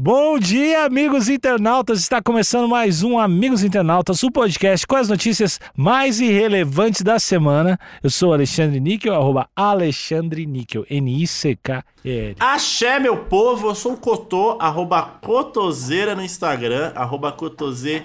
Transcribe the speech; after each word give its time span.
Bom 0.00 0.38
dia, 0.38 0.84
amigos 0.84 1.28
internautas! 1.28 1.98
Está 1.98 2.22
começando 2.22 2.68
mais 2.68 3.02
um 3.02 3.18
Amigos 3.18 3.64
Internautas, 3.64 4.22
o 4.22 4.30
podcast 4.30 4.86
com 4.86 4.94
as 4.94 5.08
notícias 5.08 5.58
mais 5.76 6.20
irrelevantes 6.20 7.02
da 7.02 7.18
semana. 7.18 7.76
Eu 8.00 8.08
sou 8.08 8.32
Alexandre 8.32 8.78
Níquel, 8.78 9.12
arroba 9.12 9.48
Alexandre 9.56 10.46
Níquel, 10.46 10.86
N-I-C-K-E-L. 10.88 12.36
Axé, 12.38 13.00
meu 13.00 13.24
povo, 13.24 13.70
eu 13.70 13.74
sou 13.74 13.94
o 13.94 13.96
Cotô, 13.96 14.56
arroba 14.60 15.02
Cotoseira 15.02 16.14
no 16.14 16.22
Instagram, 16.22 16.92
arroba 16.94 17.32
Cotoseira 17.32 18.04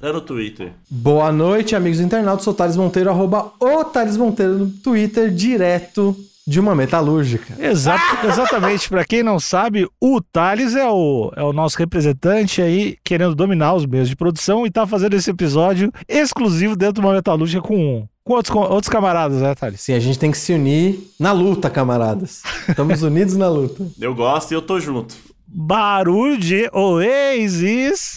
no 0.00 0.22
Twitter. 0.22 0.72
Boa 0.88 1.30
noite, 1.30 1.76
amigos 1.76 2.00
internautas. 2.00 2.42
Sou 2.42 2.54
Thales 2.54 2.74
Monteiro, 2.74 3.10
arroba 3.10 3.52
o 3.60 3.84
Thales 3.84 4.16
Monteiro 4.16 4.54
no 4.54 4.70
Twitter, 4.70 5.30
direto 5.30 6.16
de 6.48 6.58
uma 6.58 6.74
metalúrgica. 6.74 7.54
Exato, 7.62 8.24
exatamente. 8.26 8.88
Para 8.88 9.04
quem 9.04 9.22
não 9.22 9.38
sabe, 9.38 9.86
o 10.00 10.18
Thales 10.22 10.74
é 10.74 10.88
o, 10.88 11.30
é 11.36 11.42
o 11.42 11.52
nosso 11.52 11.76
representante 11.78 12.62
aí, 12.62 12.96
querendo 13.04 13.34
dominar 13.34 13.74
os 13.74 13.84
meios 13.84 14.08
de 14.08 14.16
produção 14.16 14.66
e 14.66 14.70
tá 14.70 14.86
fazendo 14.86 15.14
esse 15.14 15.30
episódio 15.30 15.92
exclusivo 16.08 16.74
dentro 16.74 16.94
de 16.94 17.00
uma 17.00 17.12
metalúrgica 17.12 17.60
com, 17.60 18.08
com 18.24 18.32
outros, 18.32 18.50
com 18.50 18.60
outros 18.60 18.88
camaradas, 18.88 19.42
né, 19.42 19.54
Thales? 19.54 19.82
Sim, 19.82 19.92
a 19.92 20.00
gente 20.00 20.18
tem 20.18 20.30
que 20.30 20.38
se 20.38 20.54
unir 20.54 20.98
na 21.20 21.32
luta, 21.32 21.68
camaradas. 21.68 22.42
Estamos 22.66 23.02
unidos 23.02 23.36
na 23.36 23.48
luta. 23.48 23.86
Eu 24.00 24.14
gosto 24.14 24.50
e 24.50 24.54
eu 24.54 24.62
tô 24.62 24.80
junto. 24.80 25.14
Barulho 25.46 26.38
de 26.38 26.70
Oasis. 26.72 28.16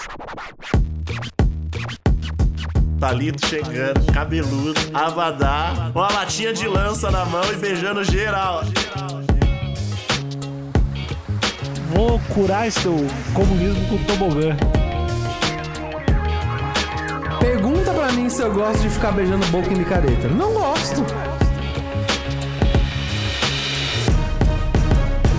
Talito 3.01 3.43
chegando, 3.47 4.05
cabeludo, 4.13 4.79
avadar, 4.93 5.89
uma 5.89 6.07
latinha 6.13 6.53
de 6.53 6.67
lança 6.67 7.09
na 7.09 7.25
mão 7.25 7.41
e 7.51 7.55
beijando 7.55 8.03
geral. 8.03 8.61
Vou 11.89 12.19
curar 12.31 12.67
esse 12.67 12.79
teu 12.81 12.95
comunismo 13.33 13.87
com 13.87 13.97
tobogã. 14.03 14.55
Pergunta 17.39 17.91
pra 17.91 18.11
mim 18.11 18.29
se 18.29 18.43
eu 18.43 18.53
gosto 18.53 18.83
de 18.83 18.89
ficar 18.91 19.13
beijando 19.13 19.47
boca 19.47 19.73
em 19.73 19.77
micareta. 19.77 20.27
Não 20.27 20.53
gosto. 20.53 21.03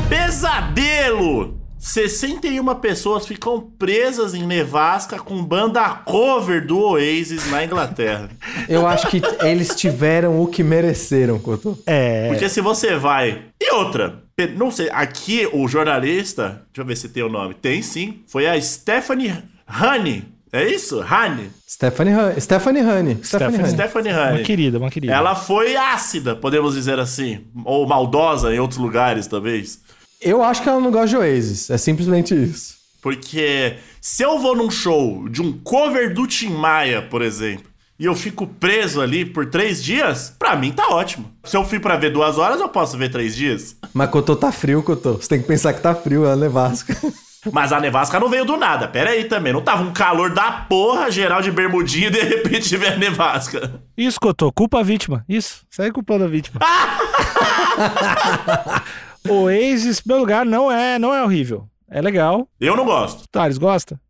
Pesadelo! 0.09 1.62
61 1.85 2.65
pessoas 2.77 3.27
ficam 3.27 3.61
presas 3.77 4.35
em 4.35 4.47
nevasca 4.47 5.19
com 5.19 5.43
banda 5.45 5.89
cover 5.91 6.65
do 6.65 6.79
Oasis 6.79 7.51
na 7.51 7.65
Inglaterra. 7.65 8.31
Eu 8.69 8.87
acho 8.87 9.09
que 9.09 9.21
eles 9.41 9.75
tiveram 9.75 10.41
o 10.41 10.47
que 10.47 10.63
mereceram, 10.63 11.41
Couto. 11.41 11.77
É. 11.85 12.29
Porque 12.29 12.49
se 12.49 12.61
você 12.61 12.95
vai. 12.95 13.47
E 13.61 13.73
outra, 13.75 14.23
não 14.57 14.71
sei, 14.71 14.89
aqui 14.93 15.49
o 15.53 15.67
jornalista, 15.67 16.63
deixa 16.73 16.83
eu 16.83 16.85
ver 16.85 16.97
se 16.97 17.09
tem 17.09 17.25
o 17.25 17.29
nome. 17.29 17.53
Tem 17.55 17.83
sim. 17.83 18.23
Foi 18.29 18.47
a 18.47 18.59
Stephanie 18.63 19.35
Honey. 19.69 20.25
É 20.53 20.65
isso? 20.69 21.01
Honey. 21.01 21.51
Stephanie, 21.69 22.13
Han- 22.15 22.39
Stephanie 22.39 22.83
Honey. 22.83 23.19
Stephanie 23.25 23.25
Stephanie- 23.25 23.59
Honey. 23.59 23.71
Stephanie 23.73 24.13
Uma 24.13 24.31
Honey. 24.31 24.45
querida, 24.45 24.79
uma 24.79 24.91
querida. 24.91 25.13
Ela 25.15 25.35
foi 25.35 25.75
ácida, 25.75 26.37
podemos 26.37 26.75
dizer 26.75 27.01
assim. 27.01 27.41
Ou 27.65 27.89
maldosa 27.89 28.55
em 28.55 28.61
outros 28.61 28.79
lugares, 28.79 29.27
talvez. 29.27 29.81
Eu 30.23 30.43
acho 30.43 30.63
que 30.63 30.69
ela 30.69 30.81
não 30.81 30.91
gosta 30.91 31.09
de 31.09 31.17
Oasis. 31.17 31.71
É 31.71 31.77
simplesmente 31.77 32.35
isso. 32.35 32.77
Porque 33.03 33.77
se 34.01 34.23
eu 34.23 34.39
vou 34.39 34.57
num 34.57 34.71
show 34.71 35.29
de 35.29 35.43
um 35.43 35.53
cover 35.53 36.15
do 36.15 36.27
Tim 36.27 36.51
Maia, 36.51 37.03
por 37.03 37.21
exemplo, 37.21 37.65
e 37.99 38.05
eu 38.05 38.15
fico 38.15 38.47
preso 38.47 39.01
ali 39.01 39.25
por 39.25 39.47
três 39.47 39.83
dias, 39.83 40.35
pra 40.39 40.57
mim 40.57 40.73
tá 40.73 40.89
ótimo. 40.89 41.31
Se 41.45 41.57
eu 41.57 41.65
fui 41.65 41.81
pra 41.81 41.97
ver 41.97 42.11
duas 42.11 42.39
horas, 42.39 42.61
eu 42.61 42.69
posso 42.69 42.97
ver 42.97 43.11
três 43.11 43.35
dias. 43.35 43.77
Mas 43.93 44.11
Cotô 44.11 44.37
tá 44.37 44.53
frio, 44.53 44.83
Cotô. 44.83 45.15
Você 45.15 45.29
tem 45.29 45.41
que 45.41 45.47
pensar 45.47 45.73
que 45.73 45.81
tá 45.81 45.95
frio, 45.95 46.25
é 46.25 46.33
a 46.33 46.37
nevasca. 46.37 46.97
Mas 47.53 47.73
a 47.73 47.81
nevasca 47.81 48.21
não 48.21 48.29
veio 48.29 48.45
do 48.45 48.57
nada. 48.57 48.87
Pera 48.87 49.11
aí 49.11 49.25
também. 49.25 49.53
Não 49.53 49.63
tava 49.63 49.83
um 49.83 49.93
calor 49.93 50.33
da 50.33 50.53
porra, 50.53 51.11
geral 51.11 51.43
de 51.43 51.51
bermudinha 51.51 52.07
e 52.07 52.11
de 52.11 52.23
repente 52.23 52.77
veio 52.77 52.93
a 52.93 52.97
nevasca. 52.97 53.83
Isso, 53.97 54.21
Cotô, 54.21 54.53
culpa 54.53 54.79
a 54.79 54.83
vítima. 54.83 55.25
Isso, 55.29 55.63
sai 55.69 55.91
culpando 55.91 56.25
a 56.25 56.29
vítima. 56.29 56.61
Oasis, 59.29 60.01
primeiro 60.01 60.23
lugar, 60.23 60.45
não 60.45 60.71
é, 60.71 60.99
não 60.99 61.15
é 61.15 61.23
horrível. 61.23 61.69
É 61.89 62.01
legal. 62.01 62.49
Eu 62.59 62.77
não 62.77 62.85
gosto. 62.85 63.25
Thales, 63.31 63.59
gosta? 63.59 64.01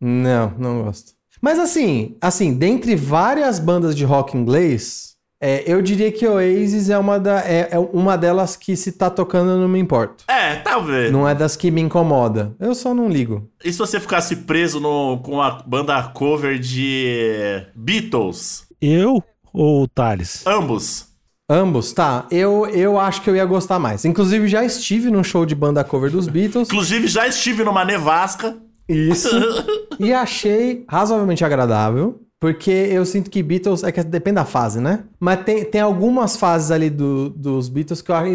Não, 0.00 0.52
não 0.58 0.82
gosto. 0.82 1.12
Mas 1.40 1.58
assim, 1.58 2.16
assim, 2.20 2.54
dentre 2.54 2.94
várias 2.96 3.58
bandas 3.58 3.96
de 3.96 4.04
rock 4.04 4.36
inglês, 4.36 5.12
é, 5.40 5.64
eu 5.66 5.82
diria 5.82 6.12
que 6.12 6.24
Oasis 6.24 6.88
é 6.88 6.96
uma, 6.96 7.18
da, 7.18 7.40
é, 7.40 7.70
é 7.72 7.78
uma 7.78 8.16
delas 8.16 8.56
que 8.56 8.76
se 8.76 8.92
tá 8.92 9.10
tocando 9.10 9.50
eu 9.50 9.58
não 9.58 9.68
me 9.68 9.80
importo. 9.80 10.22
É, 10.28 10.54
talvez. 10.56 11.10
Não 11.10 11.28
é 11.28 11.34
das 11.34 11.56
que 11.56 11.68
me 11.68 11.80
incomoda. 11.80 12.54
Eu 12.60 12.76
só 12.76 12.94
não 12.94 13.08
ligo. 13.08 13.50
E 13.64 13.72
se 13.72 13.78
você 13.78 13.98
ficasse 13.98 14.36
preso 14.36 14.78
no, 14.78 15.18
com 15.18 15.42
a 15.42 15.62
banda 15.66 16.00
cover 16.04 16.60
de 16.60 17.66
Beatles? 17.74 18.68
Eu 18.80 19.22
ou 19.52 19.82
o 19.82 19.88
Thales? 19.88 20.46
Ambos. 20.46 21.11
Ambos, 21.52 21.92
tá. 21.92 22.24
Eu, 22.30 22.66
eu 22.68 22.98
acho 22.98 23.20
que 23.20 23.28
eu 23.28 23.36
ia 23.36 23.44
gostar 23.44 23.78
mais. 23.78 24.06
Inclusive, 24.06 24.48
já 24.48 24.64
estive 24.64 25.10
num 25.10 25.22
show 25.22 25.44
de 25.44 25.54
banda 25.54 25.84
cover 25.84 26.10
dos 26.10 26.26
Beatles. 26.26 26.68
Inclusive, 26.68 27.06
já 27.06 27.26
estive 27.28 27.62
numa 27.62 27.84
nevasca. 27.84 28.56
Isso. 28.88 29.28
e 30.00 30.14
achei 30.14 30.82
razoavelmente 30.88 31.44
agradável. 31.44 32.18
Porque 32.40 32.70
eu 32.70 33.04
sinto 33.04 33.30
que 33.30 33.40
Beatles, 33.40 33.84
é 33.84 33.92
que 33.92 34.02
depende 34.02 34.36
da 34.36 34.44
fase, 34.46 34.80
né? 34.80 35.04
Mas 35.20 35.44
tem, 35.44 35.62
tem 35.64 35.80
algumas 35.80 36.36
fases 36.38 36.70
ali 36.72 36.88
do- 36.90 37.28
dos 37.28 37.68
Beatles 37.68 38.00
que 38.02 38.10
eu 38.10 38.16
acho, 38.16 38.28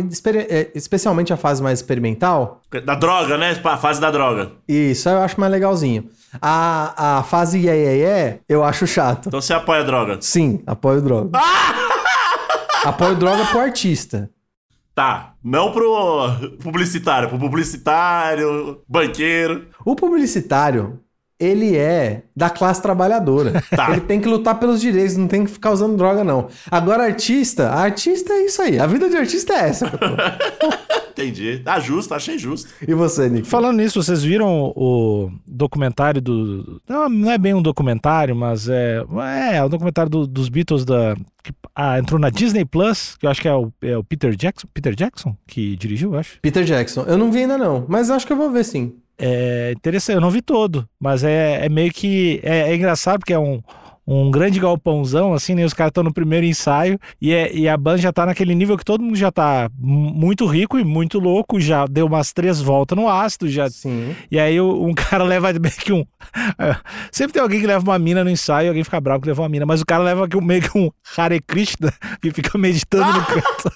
é, 0.50 0.72
especialmente 0.74 1.34
a 1.34 1.38
fase 1.38 1.62
mais 1.62 1.80
experimental. 1.80 2.62
Da 2.86 2.96
droga, 2.96 3.36
né? 3.36 3.60
A 3.62 3.78
fase 3.78 4.00
da 4.00 4.10
droga. 4.12 4.52
Isso, 4.66 5.10
eu 5.10 5.18
acho 5.18 5.38
mais 5.40 5.52
legalzinho. 5.52 6.06
A, 6.42 7.18
a 7.20 7.24
fase 7.24 7.58
yeah, 7.60 7.78
yeah, 7.82 7.98
yeah, 7.98 8.40
eu 8.48 8.64
acho 8.64 8.86
chato. 8.88 9.28
Então 9.28 9.42
você 9.42 9.54
apoia 9.54 9.82
a 9.82 9.84
droga. 9.84 10.18
Sim, 10.22 10.62
apoio 10.66 11.02
droga. 11.02 11.32
Apoio 12.88 13.16
droga 13.16 13.46
pro 13.46 13.60
artista. 13.60 14.30
Tá. 14.96 15.36
Não 15.44 15.72
pro 15.72 16.32
publicitário. 16.62 17.30
Pro 17.30 17.38
publicitário, 17.38 18.82
banqueiro. 18.88 19.68
O 19.86 19.96
publicitário, 19.96 21.00
ele 21.40 21.76
é 21.76 22.24
da 22.36 22.50
classe 22.50 22.82
trabalhadora. 22.82 23.64
Tá. 23.76 23.92
Ele 23.92 24.02
tem 24.02 24.20
que 24.20 24.28
lutar 24.28 24.60
pelos 24.60 24.82
direitos, 24.82 25.18
não 25.18 25.28
tem 25.28 25.44
que 25.46 25.52
ficar 25.52 25.72
usando 25.72 25.96
droga, 25.98 26.24
não. 26.24 26.48
Agora, 26.72 27.04
artista, 27.04 27.70
artista 27.70 28.34
é 28.34 28.46
isso 28.46 28.62
aí. 28.62 28.80
A 28.80 28.88
vida 28.88 29.10
de 29.10 29.16
artista 29.18 29.54
é 29.54 29.70
essa. 29.70 29.92
Entendi. 31.12 31.60
Tá 31.64 31.80
justo, 31.80 32.14
achei 32.14 32.38
justo. 32.38 32.70
e 32.88 32.94
você, 32.94 33.28
Nick? 33.28 33.48
Falando 33.48 33.78
nisso, 33.78 34.02
vocês 34.02 34.24
viram 34.24 34.72
o 34.76 35.32
documentário 35.48 36.22
do. 36.22 36.80
Não, 36.88 37.10
não 37.10 37.32
é 37.32 37.38
bem 37.40 37.54
um 37.56 37.62
documentário, 37.62 38.36
mas 38.36 38.70
é. 38.70 39.04
É, 39.52 39.58
é 39.58 39.64
um 39.66 39.70
documentário 39.70 40.10
do- 40.12 40.28
dos 40.28 40.48
Beatles 40.48 40.86
da. 40.86 41.16
Que, 41.44 41.52
ah, 41.76 41.98
entrou 41.98 42.20
na 42.20 42.30
Disney 42.30 42.66
Plus, 42.66 43.16
que 43.20 43.26
eu 43.26 43.32
acho 43.32 43.42
que 43.42 43.48
é 43.48 43.54
o, 43.56 43.72
é 43.82 43.98
o 43.98 44.04
Peter 44.04 44.36
Jackson. 44.36 44.68
Peter 44.74 44.94
Jackson 44.96 45.36
que 45.48 45.76
dirigiu, 45.76 46.14
eu 46.14 46.20
acho. 46.20 46.40
Peter 46.42 46.64
Jackson. 46.64 47.04
Eu 47.08 47.18
não 47.18 47.32
vi 47.32 47.40
ainda, 47.40 47.58
não. 47.58 47.86
Mas 47.88 48.12
acho 48.12 48.26
que 48.28 48.34
eu 48.34 48.38
vou 48.38 48.52
ver, 48.52 48.64
sim. 48.64 48.94
É 49.20 49.74
interessante, 49.76 50.16
eu 50.16 50.22
não 50.22 50.30
vi 50.32 50.42
todo, 50.42 50.88
mas 51.00 51.24
é, 51.24 51.66
é 51.66 51.70
meio 51.70 51.92
que. 51.92 52.40
É, 52.44 52.70
é 52.72 52.76
engraçado 52.76 53.20
porque 53.20 53.34
é 53.34 53.40
um, 53.40 53.62
um 54.06 54.30
grande 54.30 54.60
galpãozão, 54.60 55.34
assim, 55.34 55.56
né? 55.56 55.66
Os 55.66 55.74
caras 55.74 55.90
estão 55.90 56.04
no 56.04 56.14
primeiro 56.14 56.46
ensaio 56.46 57.00
e, 57.20 57.34
é- 57.34 57.52
e 57.54 57.68
a 57.68 57.76
banda 57.76 57.98
já 57.98 58.14
tá 58.14 58.28
naquele 58.28 58.54
nível 58.54 58.78
que 58.78 58.86
todo 58.86 59.04
mundo 59.04 59.16
já 59.18 59.32
tá 59.32 59.70
mu- 59.78 60.14
muito 60.14 60.46
rico 60.46 60.78
e 60.78 60.84
muito 60.84 61.18
louco, 61.20 61.60
já 61.60 61.88
deu 61.88 62.06
umas 62.06 62.32
três 62.32 62.62
voltas 62.62 62.96
no 62.96 63.10
ácido, 63.10 63.50
já. 63.50 63.68
Sim. 63.70 64.16
E 64.30 64.40
aí 64.40 64.62
um 64.62 64.94
cara 64.96 65.24
leva 65.24 65.52
meio 65.52 65.76
que 65.76 65.92
um. 65.92 66.06
Sempre 67.12 67.34
tem 67.34 67.42
alguém 67.42 67.60
que 67.60 67.68
leva 67.68 67.84
uma 67.84 67.98
mina 67.98 68.24
no 68.24 68.30
ensaio 68.30 68.68
e 68.68 68.70
alguém 68.70 68.84
fica 68.84 69.02
bravo 69.02 69.22
que 69.22 69.28
levou 69.28 69.44
uma 69.44 69.50
mina, 69.50 69.66
mas 69.66 69.82
o 69.82 69.86
cara 69.86 70.04
leva 70.04 70.28
meio 70.44 70.62
que 70.62 70.78
um 70.78 70.92
Hare 71.18 71.42
Krishna 71.42 71.92
que 72.22 72.30
fica 72.32 72.56
meditando 72.58 73.12
no 73.14 73.26
canto. 73.26 73.72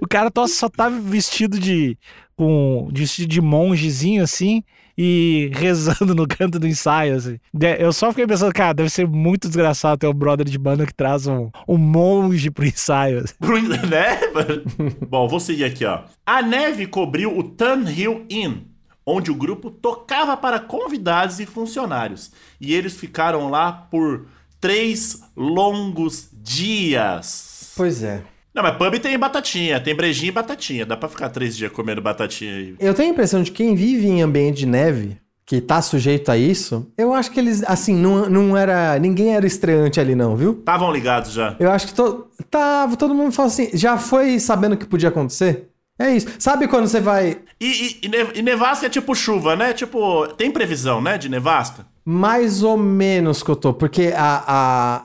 O 0.00 0.08
cara 0.08 0.30
só 0.48 0.68
tá 0.70 0.88
vestido 0.88 1.58
de. 1.60 1.96
Com. 2.38 2.88
de 2.92 3.00
vestido 3.02 3.28
de 3.28 3.40
mongezinho 3.40 4.22
assim. 4.22 4.62
E 5.00 5.50
rezando 5.54 6.12
no 6.14 6.26
canto 6.26 6.58
do 6.58 6.66
ensaio, 6.66 7.14
assim. 7.16 7.38
De- 7.54 7.80
Eu 7.80 7.92
só 7.92 8.10
fiquei 8.10 8.26
pensando, 8.26 8.52
cara, 8.52 8.72
deve 8.72 8.88
ser 8.90 9.06
muito 9.06 9.46
desgraçado 9.46 9.98
ter 9.98 10.06
um 10.08 10.14
brother 10.14 10.44
de 10.46 10.58
banda 10.58 10.84
que 10.86 10.94
traz 10.94 11.26
um, 11.26 11.50
um 11.68 11.76
monge 11.76 12.50
pro 12.50 12.64
ensaio. 12.66 13.20
assim. 13.24 13.34
Pro- 13.38 13.60
né? 13.60 14.18
Bom, 15.08 15.28
vou 15.28 15.38
seguir 15.38 15.64
aqui, 15.64 15.84
ó. 15.84 16.00
A 16.26 16.42
neve 16.42 16.86
cobriu 16.86 17.36
o 17.38 17.42
Turnhill 17.44 18.24
Inn, 18.28 18.62
onde 19.06 19.30
o 19.30 19.34
grupo 19.36 19.70
tocava 19.70 20.36
para 20.36 20.58
convidados 20.58 21.38
e 21.38 21.46
funcionários. 21.46 22.32
E 22.60 22.74
eles 22.74 22.96
ficaram 22.96 23.48
lá 23.50 23.70
por 23.70 24.26
três 24.60 25.22
longos 25.36 26.28
dias. 26.32 27.72
Pois 27.76 28.02
é. 28.02 28.22
Não, 28.58 28.64
mas 28.64 28.76
pub 28.76 28.98
tem 28.98 29.16
batatinha, 29.16 29.78
tem 29.78 29.94
brejinha 29.94 30.30
e 30.30 30.32
batatinha. 30.32 30.84
Dá 30.84 30.96
pra 30.96 31.08
ficar 31.08 31.28
três 31.28 31.56
dias 31.56 31.70
comendo 31.70 32.02
batatinha 32.02 32.56
aí. 32.56 32.74
Eu 32.80 32.92
tenho 32.92 33.10
a 33.10 33.12
impressão 33.12 33.40
de 33.40 33.52
que 33.52 33.58
quem 33.58 33.76
vive 33.76 34.08
em 34.08 34.20
ambiente 34.20 34.56
de 34.58 34.66
neve, 34.66 35.16
que 35.46 35.60
tá 35.60 35.80
sujeito 35.80 36.28
a 36.32 36.36
isso, 36.36 36.90
eu 36.98 37.14
acho 37.14 37.30
que 37.30 37.38
eles, 37.38 37.62
assim, 37.68 37.94
não, 37.94 38.28
não 38.28 38.56
era. 38.56 38.98
Ninguém 38.98 39.32
era 39.36 39.46
estreante 39.46 40.00
ali, 40.00 40.16
não, 40.16 40.34
viu? 40.36 40.56
Estavam 40.58 40.90
ligados 40.90 41.30
já. 41.32 41.54
Eu 41.60 41.70
acho 41.70 41.86
que 41.86 41.94
to, 41.94 42.26
tava, 42.50 42.96
todo 42.96 43.14
mundo 43.14 43.30
falou 43.30 43.46
assim, 43.48 43.70
já 43.72 43.96
foi 43.96 44.40
sabendo 44.40 44.76
que 44.76 44.86
podia 44.86 45.08
acontecer? 45.08 45.68
É 45.96 46.10
isso. 46.10 46.26
Sabe 46.40 46.66
quando 46.66 46.88
você 46.88 47.00
vai. 47.00 47.38
E, 47.60 47.66
e, 47.66 47.98
e, 48.06 48.08
ne- 48.08 48.42
nevasca 48.42 48.86
é 48.86 48.88
tipo 48.88 49.14
chuva, 49.14 49.54
né? 49.54 49.72
Tipo, 49.72 50.26
tem 50.36 50.50
previsão, 50.50 51.00
né, 51.00 51.16
de 51.16 51.28
nevasca? 51.28 51.86
Mais 52.04 52.62
ou 52.64 52.76
menos 52.76 53.40
que 53.42 53.50
eu 53.50 53.56
tô, 53.56 53.72
porque 53.74 54.12
a, 54.16 54.42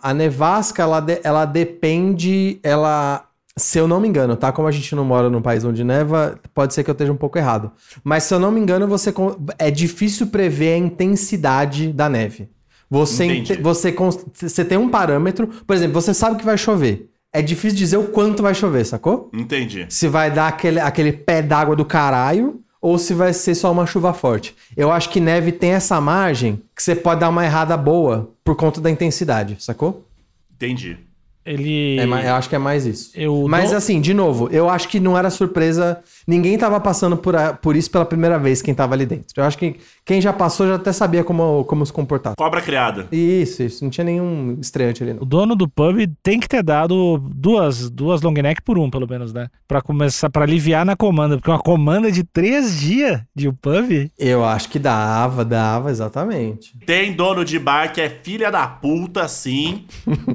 a, 0.01 0.09
a 0.09 0.13
nevasca, 0.13 0.81
ela, 0.81 0.99
de- 0.99 1.19
ela 1.23 1.45
depende, 1.45 2.59
ela, 2.63 3.25
se 3.57 3.77
eu 3.77 3.88
não 3.88 4.00
me 4.00 4.07
engano, 4.07 4.35
tá? 4.35 4.51
Como 4.51 4.67
a 4.67 4.71
gente 4.71 4.95
não 4.95 5.05
mora 5.05 5.29
num 5.29 5.41
país 5.41 5.63
onde 5.63 5.83
neva, 5.83 6.39
pode 6.53 6.73
ser 6.73 6.83
que 6.83 6.89
eu 6.89 6.94
esteja 6.94 7.11
um 7.11 7.17
pouco 7.17 7.38
errado. 7.38 7.71
Mas 8.03 8.23
se 8.23 8.33
eu 8.33 8.39
não 8.39 8.51
me 8.51 8.59
engano, 8.59 8.88
você 8.88 9.13
é 9.59 9.69
difícil 9.69 10.27
prever 10.27 10.73
a 10.73 10.77
intensidade 10.77 11.94
da 11.94 12.09
neve. 12.09 12.50
Você, 12.89 13.25
Entendi. 13.25 13.61
você, 13.61 13.95
você 14.33 14.65
tem 14.65 14.77
um 14.77 14.89
parâmetro, 14.89 15.47
por 15.47 15.75
exemplo, 15.75 16.00
você 16.00 16.13
sabe 16.13 16.38
que 16.38 16.45
vai 16.45 16.57
chover. 16.57 17.09
É 17.31 17.41
difícil 17.41 17.77
dizer 17.77 17.97
o 17.97 18.05
quanto 18.05 18.44
vai 18.44 18.53
chover, 18.53 18.85
sacou? 18.85 19.29
Entendi. 19.33 19.88
se 19.89 20.07
vai 20.07 20.29
dar 20.29 20.47
aquele, 20.47 20.79
aquele 20.79 21.11
pé 21.11 21.41
d'água 21.41 21.75
do 21.75 21.85
caralho 21.85 22.61
ou 22.79 22.97
se 22.97 23.13
vai 23.13 23.33
ser 23.33 23.56
só 23.56 23.71
uma 23.71 23.88
chuva 23.88 24.13
forte. 24.13 24.56
Eu 24.75 24.91
acho 24.91 25.09
que 25.09 25.19
neve 25.19 25.51
tem 25.51 25.71
essa 25.71 25.99
margem 26.01 26.61
que 26.75 26.83
você 26.83 26.94
pode 26.94 27.21
dar 27.21 27.29
uma 27.29 27.45
errada 27.45 27.77
boa 27.77 28.31
por 28.44 28.56
conta 28.56 28.81
da 28.81 28.91
intensidade, 28.91 29.56
sacou? 29.59 30.06
Entendi. 30.53 30.97
Ele. 31.45 31.98
É 32.00 32.06
eu 32.06 32.36
acho 32.36 32.48
que 32.50 32.56
é 32.56 32.60
mais 32.60 32.86
isso. 32.86 33.12
Eu 33.16 33.45
Mas 33.50 33.69
dou- 33.69 33.78
assim, 33.78 34.00
de 34.00 34.13
novo, 34.13 34.48
eu 34.51 34.69
acho 34.69 34.88
que 34.88 35.00
não 35.00 35.18
era 35.18 35.30
surpresa. 35.30 36.00
Ninguém 36.28 36.57
tava 36.57 36.80
passando 36.80 37.18
por, 37.18 37.36
a- 37.36 37.54
por 37.54 37.75
isso 37.75 37.90
pela 37.92 38.06
primeira 38.06 38.40
vez, 38.40 38.62
quem 38.62 38.74
tava 38.74 38.94
ali 38.94 39.06
dentro. 39.06 39.28
Eu 39.36 39.44
acho 39.44 39.57
que 39.57 39.75
quem 40.06 40.22
já 40.22 40.31
passou 40.34 40.68
já 40.68 40.75
até 40.75 40.92
sabia 40.94 41.24
como, 41.24 41.63
como 41.66 41.86
se 41.86 41.92
comportar. 41.92 42.36
Cobra 42.38 42.62
criada. 42.62 43.07
Isso, 43.12 43.63
isso. 43.63 43.84
Não 43.84 43.90
tinha 43.92 44.04
nenhum 44.06 44.57
estreante 44.62 45.04
ali, 45.04 45.12
O 45.13 45.16
não. 45.16 45.25
dono 45.25 45.56
do 45.56 45.68
pub 45.68 45.98
tem 46.22 46.40
que 46.40 46.48
ter 46.48 46.63
dado 46.63 47.18
duas, 47.34 47.90
duas 47.90 48.22
long 48.22 48.34
neck 48.34 48.62
por 48.62 48.78
um, 48.80 48.90
pelo 48.90 49.07
menos, 49.07 49.34
né? 49.34 49.48
Pra 49.68 49.81
começar, 49.81 50.30
para 50.30 50.44
aliviar 50.44 50.86
na 50.86 50.95
comanda. 50.95 51.36
Porque 51.38 51.50
uma 51.51 51.60
comanda 51.60 52.12
de 52.12 52.24
três 52.24 52.80
dias 52.80 53.22
de 53.36 53.48
um 53.50 53.54
pub. 53.54 54.10
Eu 54.18 54.44
acho 54.45 54.69
que 54.69 54.80
dava, 54.80 55.44
dava, 55.44 55.90
exatamente. 55.92 56.78
Tem 56.86 57.13
dono 57.13 57.44
de 57.44 57.57
bar 57.60 57.92
que 57.92 58.00
é 58.01 58.10
filha 58.10 58.51
da 58.51 58.68
puta, 58.68 59.28
sim. 59.28 59.86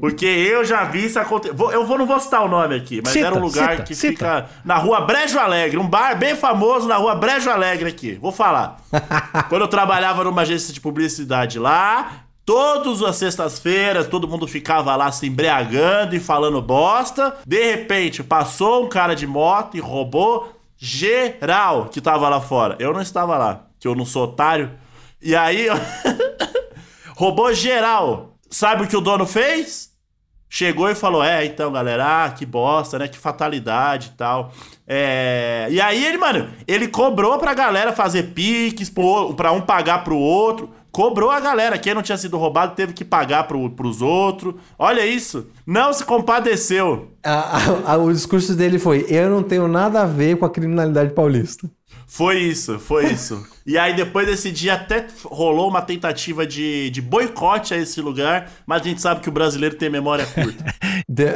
Porque 0.00 0.26
eu 0.26 0.64
já 0.64 0.84
vi 0.84 0.97
isso 1.04 1.18
acontecer. 1.18 1.54
Vou- 1.54 1.72
Eu 1.72 1.86
vou, 1.86 1.96
não 1.98 2.06
vou 2.06 2.18
citar 2.20 2.42
o 2.44 2.48
nome 2.48 2.74
aqui, 2.74 3.00
mas 3.02 3.12
Cita, 3.12 3.26
era 3.26 3.34
um 3.34 3.40
lugar 3.40 3.70
cita, 3.72 3.82
que 3.84 3.94
cita. 3.94 4.12
fica 4.12 4.46
na 4.64 4.76
rua 4.76 5.00
Brejo 5.02 5.38
Alegre. 5.38 5.78
Um 5.78 5.88
bar 5.88 6.16
bem 6.18 6.34
famoso 6.36 6.86
na 6.86 6.96
rua 6.96 7.14
Brejo 7.14 7.50
Alegre 7.50 7.88
aqui. 7.88 8.14
Vou 8.14 8.32
falar. 8.32 8.76
Quando 9.48 9.62
eu 9.62 9.68
trabalhava 9.68 10.24
numa 10.24 10.42
agência 10.42 10.72
de 10.74 10.80
publicidade 10.80 11.58
lá, 11.58 12.24
todas 12.44 13.02
as 13.02 13.16
sextas-feiras, 13.16 14.06
todo 14.06 14.26
mundo 14.28 14.46
ficava 14.48 14.94
lá 14.96 15.10
se 15.12 15.26
embriagando 15.26 16.14
e 16.16 16.20
falando 16.20 16.60
bosta. 16.62 17.34
De 17.46 17.62
repente, 17.72 18.22
passou 18.22 18.84
um 18.84 18.88
cara 18.88 19.14
de 19.14 19.26
moto 19.26 19.76
e 19.76 19.80
roubou 19.80 20.52
geral 20.76 21.86
que 21.86 22.00
tava 22.00 22.28
lá 22.28 22.40
fora. 22.40 22.76
Eu 22.78 22.92
não 22.92 23.02
estava 23.02 23.36
lá, 23.36 23.64
que 23.78 23.86
eu 23.86 23.94
não 23.94 24.06
sou 24.06 24.24
otário. 24.24 24.70
E 25.20 25.34
aí, 25.34 25.66
roubou 27.16 27.52
geral. 27.52 28.34
Sabe 28.50 28.84
o 28.84 28.86
que 28.88 28.96
o 28.96 29.00
dono 29.00 29.26
fez? 29.26 29.90
Chegou 30.50 30.88
e 30.88 30.94
falou: 30.94 31.22
É, 31.22 31.44
então, 31.44 31.70
galera, 31.70 32.24
ah, 32.24 32.30
que 32.30 32.46
bosta, 32.46 32.98
né? 32.98 33.06
Que 33.08 33.18
fatalidade 33.18 34.12
e 34.14 34.16
tal. 34.16 34.52
É... 34.86 35.68
E 35.70 35.80
aí 35.80 36.04
ele, 36.04 36.16
mano, 36.18 36.48
ele 36.66 36.88
cobrou 36.88 37.38
pra 37.38 37.52
galera 37.54 37.92
fazer 37.92 38.32
piques, 38.34 38.90
pra 39.36 39.52
um 39.52 39.60
pagar 39.60 40.02
pro 40.04 40.16
outro. 40.16 40.70
Cobrou 40.90 41.30
a 41.30 41.38
galera. 41.38 41.76
Quem 41.78 41.92
não 41.94 42.02
tinha 42.02 42.16
sido 42.16 42.38
roubado 42.38 42.74
teve 42.74 42.94
que 42.94 43.04
pagar 43.04 43.44
pro, 43.46 43.68
pros 43.70 44.00
outros. 44.00 44.54
Olha 44.78 45.04
isso. 45.06 45.46
Não 45.66 45.92
se 45.92 46.02
compadeceu. 46.04 47.10
A- 47.22 47.58
a- 47.86 47.92
a- 47.92 47.96
o 47.98 48.10
discurso 48.12 48.54
dele 48.54 48.78
foi: 48.78 49.04
Eu 49.08 49.28
não 49.28 49.42
tenho 49.42 49.68
nada 49.68 50.00
a 50.02 50.06
ver 50.06 50.38
com 50.38 50.46
a 50.46 50.50
criminalidade 50.50 51.12
paulista. 51.12 51.70
Foi 52.06 52.38
isso, 52.38 52.78
foi 52.78 53.04
isso. 53.12 53.46
E 53.68 53.76
aí, 53.76 53.92
depois 53.94 54.26
desse 54.26 54.50
dia, 54.50 54.72
até 54.72 55.06
rolou 55.24 55.68
uma 55.68 55.82
tentativa 55.82 56.46
de, 56.46 56.88
de 56.88 57.02
boicote 57.02 57.74
a 57.74 57.76
esse 57.76 58.00
lugar, 58.00 58.50
mas 58.66 58.80
a 58.80 58.84
gente 58.86 59.02
sabe 59.02 59.20
que 59.20 59.28
o 59.28 59.32
brasileiro 59.32 59.74
tem 59.76 59.90
memória 59.90 60.24
curta. 60.24 60.64
De- 61.06 61.34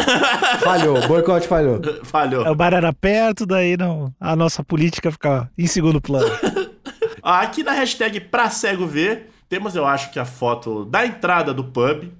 falhou, 0.64 1.06
boicote 1.06 1.46
falhou. 1.46 1.78
Falhou. 2.04 2.46
O 2.48 2.54
bar 2.54 2.72
era 2.72 2.92
perto, 2.94 3.44
daí 3.44 3.76
não, 3.76 4.10
a 4.18 4.34
nossa 4.34 4.64
política 4.64 5.10
fica 5.12 5.50
em 5.58 5.66
segundo 5.66 6.00
plano. 6.00 6.26
Ah, 7.22 7.40
Aqui 7.40 7.62
na 7.62 7.72
hashtag 7.72 8.20
pra 8.20 8.48
cego 8.48 8.86
ver, 8.86 9.30
temos, 9.48 9.76
eu 9.76 9.86
acho 9.86 10.10
que 10.12 10.18
a 10.18 10.24
foto 10.24 10.84
da 10.84 11.06
entrada 11.06 11.54
do 11.54 11.64
pub. 11.64 12.10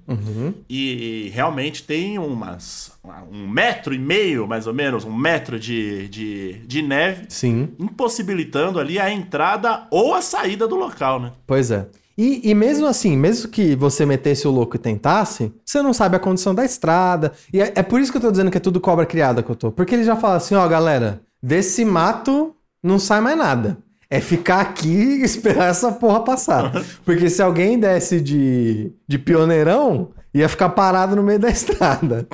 E 0.69 1.29
realmente 1.33 1.83
tem 1.83 2.17
umas. 2.17 2.91
um 3.31 3.47
metro 3.47 3.93
e 3.93 3.99
meio, 3.99 4.47
mais 4.47 4.67
ou 4.67 4.73
menos, 4.73 5.05
um 5.05 5.15
metro 5.15 5.59
de, 5.59 6.07
de, 6.07 6.53
de 6.65 6.81
neve, 6.81 7.25
Sim, 7.29 7.69
impossibilitando 7.79 8.79
ali 8.79 8.99
a 8.99 9.11
entrada 9.11 9.87
ou 9.91 10.13
a 10.13 10.21
saída 10.21 10.67
do 10.67 10.75
local, 10.75 11.19
né? 11.19 11.31
pois 11.45 11.71
é. 11.71 11.87
E, 12.17 12.49
e 12.49 12.55
mesmo 12.55 12.87
assim, 12.87 13.15
mesmo 13.15 13.47
que 13.49 13.75
você 13.75 14.03
metesse 14.03 14.47
o 14.47 14.51
louco 14.51 14.75
e 14.75 14.79
tentasse, 14.79 15.53
você 15.63 15.83
não 15.83 15.93
sabe 15.93 16.15
a 16.15 16.19
condição 16.19 16.55
da 16.55 16.65
estrada. 16.65 17.31
E 17.53 17.61
é, 17.61 17.73
é 17.75 17.83
por 17.83 18.01
isso 18.01 18.11
que 18.11 18.17
eu 18.17 18.21
tô 18.21 18.31
dizendo 18.31 18.49
que 18.49 18.57
é 18.57 18.61
tudo 18.61 18.81
cobra 18.81 19.05
criada 19.05 19.43
que 19.43 19.51
eu 19.51 19.55
tô. 19.55 19.71
Porque 19.71 19.93
ele 19.93 20.03
já 20.03 20.15
fala 20.15 20.35
assim: 20.37 20.55
ó, 20.55 20.67
galera, 20.67 21.21
desse 21.41 21.85
mato 21.85 22.55
não 22.81 22.97
sai 22.97 23.21
mais 23.21 23.37
nada. 23.37 23.77
É 24.09 24.21
ficar 24.21 24.61
aqui 24.61 24.87
e 24.87 25.23
esperar 25.25 25.69
essa 25.69 25.91
porra 25.91 26.23
passar. 26.23 26.71
Porque 27.03 27.29
se 27.29 27.41
alguém 27.41 27.79
desse 27.79 28.21
de, 28.21 28.91
de 29.07 29.19
pioneirão, 29.19 30.11
ia 30.33 30.47
ficar 30.47 30.69
parado 30.69 31.15
no 31.15 31.23
meio 31.23 31.39
da 31.39 31.49
estrada. 31.49 32.27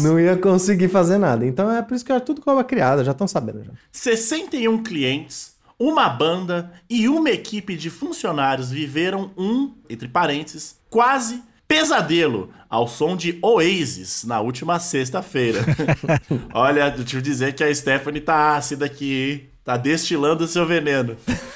Não 0.00 0.18
ia 0.18 0.36
conseguir 0.36 0.88
fazer 0.88 1.18
nada. 1.18 1.46
Então 1.46 1.70
é 1.70 1.82
por 1.82 1.94
isso 1.94 2.04
que 2.04 2.12
é 2.12 2.20
tudo 2.20 2.40
cobra 2.40 2.64
criada, 2.64 3.04
já 3.04 3.12
estão 3.12 3.28
sabendo 3.28 3.64
já. 3.64 3.72
61 3.92 4.82
clientes, 4.82 5.54
uma 5.78 6.08
banda 6.08 6.72
e 6.88 7.08
uma 7.08 7.30
equipe 7.30 7.76
de 7.76 7.90
funcionários 7.90 8.70
viveram 8.70 9.30
um, 9.36 9.72
entre 9.88 10.08
parênteses, 10.08 10.76
quase 10.90 11.42
pesadelo 11.66 12.50
ao 12.68 12.86
som 12.86 13.16
de 13.16 13.38
Oasis 13.42 14.24
na 14.24 14.40
última 14.40 14.78
sexta-feira. 14.78 15.60
Olha, 16.52 16.90
deixa 16.90 17.16
eu 17.16 17.22
dizer 17.22 17.54
que 17.54 17.64
a 17.64 17.74
Stephanie 17.74 18.20
tá 18.20 18.56
ácida 18.56 18.84
aqui, 18.84 19.30
hein? 19.30 19.53
Tá 19.64 19.76
destilando 19.76 20.46
seu 20.46 20.66
veneno. 20.66 21.16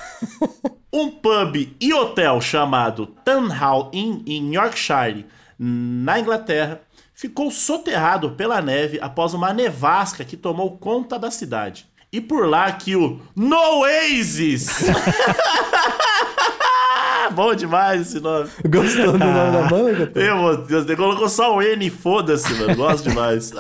Um 0.90 1.10
pub 1.10 1.76
e 1.78 1.92
hotel 1.92 2.40
chamado 2.40 3.06
Tunhall 3.06 3.90
Inn 3.92 4.22
em 4.26 4.54
Yorkshire, 4.54 5.26
na 5.58 6.18
Inglaterra, 6.18 6.80
ficou 7.14 7.50
soterrado 7.50 8.30
pela 8.30 8.62
neve 8.62 8.98
após 9.00 9.34
uma 9.34 9.52
nevasca 9.52 10.24
que 10.24 10.36
tomou 10.36 10.78
conta 10.78 11.18
da 11.18 11.30
cidade. 11.30 11.86
E 12.10 12.22
por 12.22 12.48
lá 12.48 12.72
que 12.72 12.96
o 12.96 13.20
Noasis! 13.36 14.86
Bom 17.32 17.54
demais 17.54 18.00
esse 18.00 18.20
nome. 18.20 18.48
Gostou 18.68 19.12
do 19.12 19.18
nome 19.18 19.52
da 19.52 19.62
banda? 19.68 20.10
Meu 20.16 20.56
Deus, 20.56 20.96
colocou 20.96 21.28
só 21.28 21.54
o 21.54 21.62
N, 21.62 21.90
foda-se, 21.90 22.52
mano. 22.54 22.74
Gosto 22.74 23.10
demais. 23.10 23.52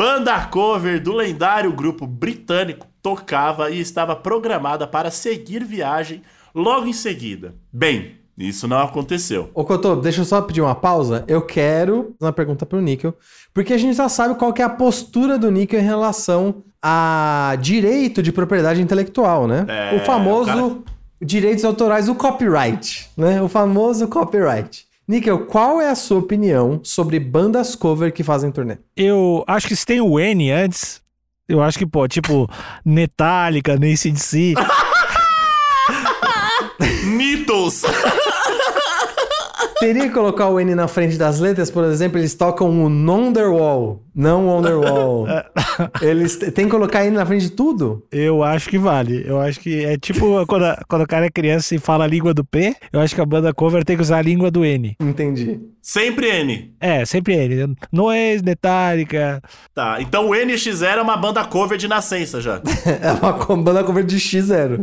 Banda 0.00 0.46
cover 0.46 0.98
do 0.98 1.12
lendário 1.12 1.70
grupo 1.74 2.06
britânico 2.06 2.86
tocava 3.02 3.70
e 3.70 3.78
estava 3.80 4.16
programada 4.16 4.86
para 4.86 5.10
seguir 5.10 5.62
viagem 5.62 6.22
logo 6.54 6.86
em 6.86 6.92
seguida. 6.94 7.54
Bem, 7.70 8.12
isso 8.38 8.66
não 8.66 8.78
aconteceu. 8.78 9.50
Ô, 9.52 9.62
Cotô, 9.62 9.94
deixa 9.96 10.22
eu 10.22 10.24
só 10.24 10.40
pedir 10.40 10.62
uma 10.62 10.74
pausa. 10.74 11.22
Eu 11.28 11.42
quero 11.42 12.14
fazer 12.18 12.24
uma 12.24 12.32
pergunta 12.32 12.64
pro 12.64 12.80
Níquel, 12.80 13.14
porque 13.52 13.74
a 13.74 13.76
gente 13.76 13.94
já 13.94 14.08
sabe 14.08 14.36
qual 14.36 14.54
é 14.56 14.62
a 14.62 14.70
postura 14.70 15.36
do 15.36 15.50
Níquel 15.50 15.80
em 15.80 15.84
relação 15.84 16.62
a 16.80 17.54
direito 17.60 18.22
de 18.22 18.32
propriedade 18.32 18.80
intelectual, 18.80 19.46
né? 19.46 19.66
É, 19.68 19.96
o 19.96 20.00
famoso 20.06 20.82
o 21.20 21.24
direitos 21.26 21.62
autorais, 21.62 22.08
o 22.08 22.14
copyright, 22.14 23.10
né? 23.18 23.42
O 23.42 23.50
famoso 23.50 24.08
copyright. 24.08 24.88
Níquel, 25.10 25.46
qual 25.46 25.80
é 25.80 25.90
a 25.90 25.96
sua 25.96 26.20
opinião 26.20 26.80
sobre 26.84 27.18
bandas 27.18 27.74
cover 27.74 28.12
que 28.12 28.22
fazem 28.22 28.52
turnê? 28.52 28.78
Eu 28.96 29.42
acho 29.44 29.66
que 29.66 29.74
se 29.74 29.84
tem 29.84 30.00
o 30.00 30.20
N 30.20 30.52
antes, 30.52 31.02
eu 31.48 31.60
acho 31.60 31.76
que 31.76 31.84
pode. 31.84 32.14
Tipo, 32.14 32.48
Metallica, 32.84 33.76
NACDC. 33.76 34.54
Beatles! 37.18 37.82
Teria 39.80 40.02
que 40.02 40.10
colocar 40.14 40.48
o 40.48 40.60
N 40.60 40.74
na 40.74 40.86
frente 40.86 41.16
das 41.16 41.40
letras, 41.40 41.70
por 41.70 41.84
exemplo, 41.84 42.18
eles 42.18 42.34
tocam 42.34 42.68
o 42.68 42.84
Wonderwall, 42.84 44.02
não 44.14 44.46
Wonderwall. 44.48 45.26
eles 46.02 46.36
t- 46.36 46.50
tem 46.50 46.66
que 46.66 46.70
colocar 46.70 47.04
N 47.06 47.16
na 47.16 47.24
frente 47.24 47.42
de 47.44 47.50
tudo? 47.52 48.04
Eu 48.12 48.42
acho 48.42 48.68
que 48.68 48.78
vale. 48.78 49.24
Eu 49.26 49.40
acho 49.40 49.58
que 49.58 49.84
é 49.84 49.96
tipo 49.96 50.44
quando, 50.46 50.64
quando 50.88 51.02
o 51.02 51.06
cara 51.06 51.26
é 51.26 51.30
criança 51.30 51.74
e 51.74 51.78
fala 51.78 52.04
a 52.04 52.06
língua 52.06 52.34
do 52.34 52.44
P, 52.44 52.74
eu 52.92 53.00
acho 53.00 53.14
que 53.14 53.20
a 53.20 53.26
banda 53.26 53.54
cover 53.54 53.84
tem 53.84 53.96
que 53.96 54.02
usar 54.02 54.18
a 54.18 54.22
língua 54.22 54.50
do 54.50 54.64
N. 54.64 54.94
Entendi. 55.00 55.60
Sempre 55.82 56.28
N. 56.28 56.74
É, 56.78 57.04
sempre 57.04 57.34
ele. 57.34 57.74
Noês, 57.90 58.42
Metallica. 58.42 59.42
Tá, 59.74 59.96
então 60.00 60.28
o 60.28 60.30
NX0 60.30 60.98
é 60.98 61.02
uma 61.02 61.16
banda 61.16 61.44
cover 61.44 61.78
de 61.78 61.88
nascença 61.88 62.40
já. 62.40 62.60
É 63.00 63.12
uma 63.12 63.56
banda 63.56 63.82
cover 63.84 64.04
de 64.04 64.16
X0. 64.16 64.80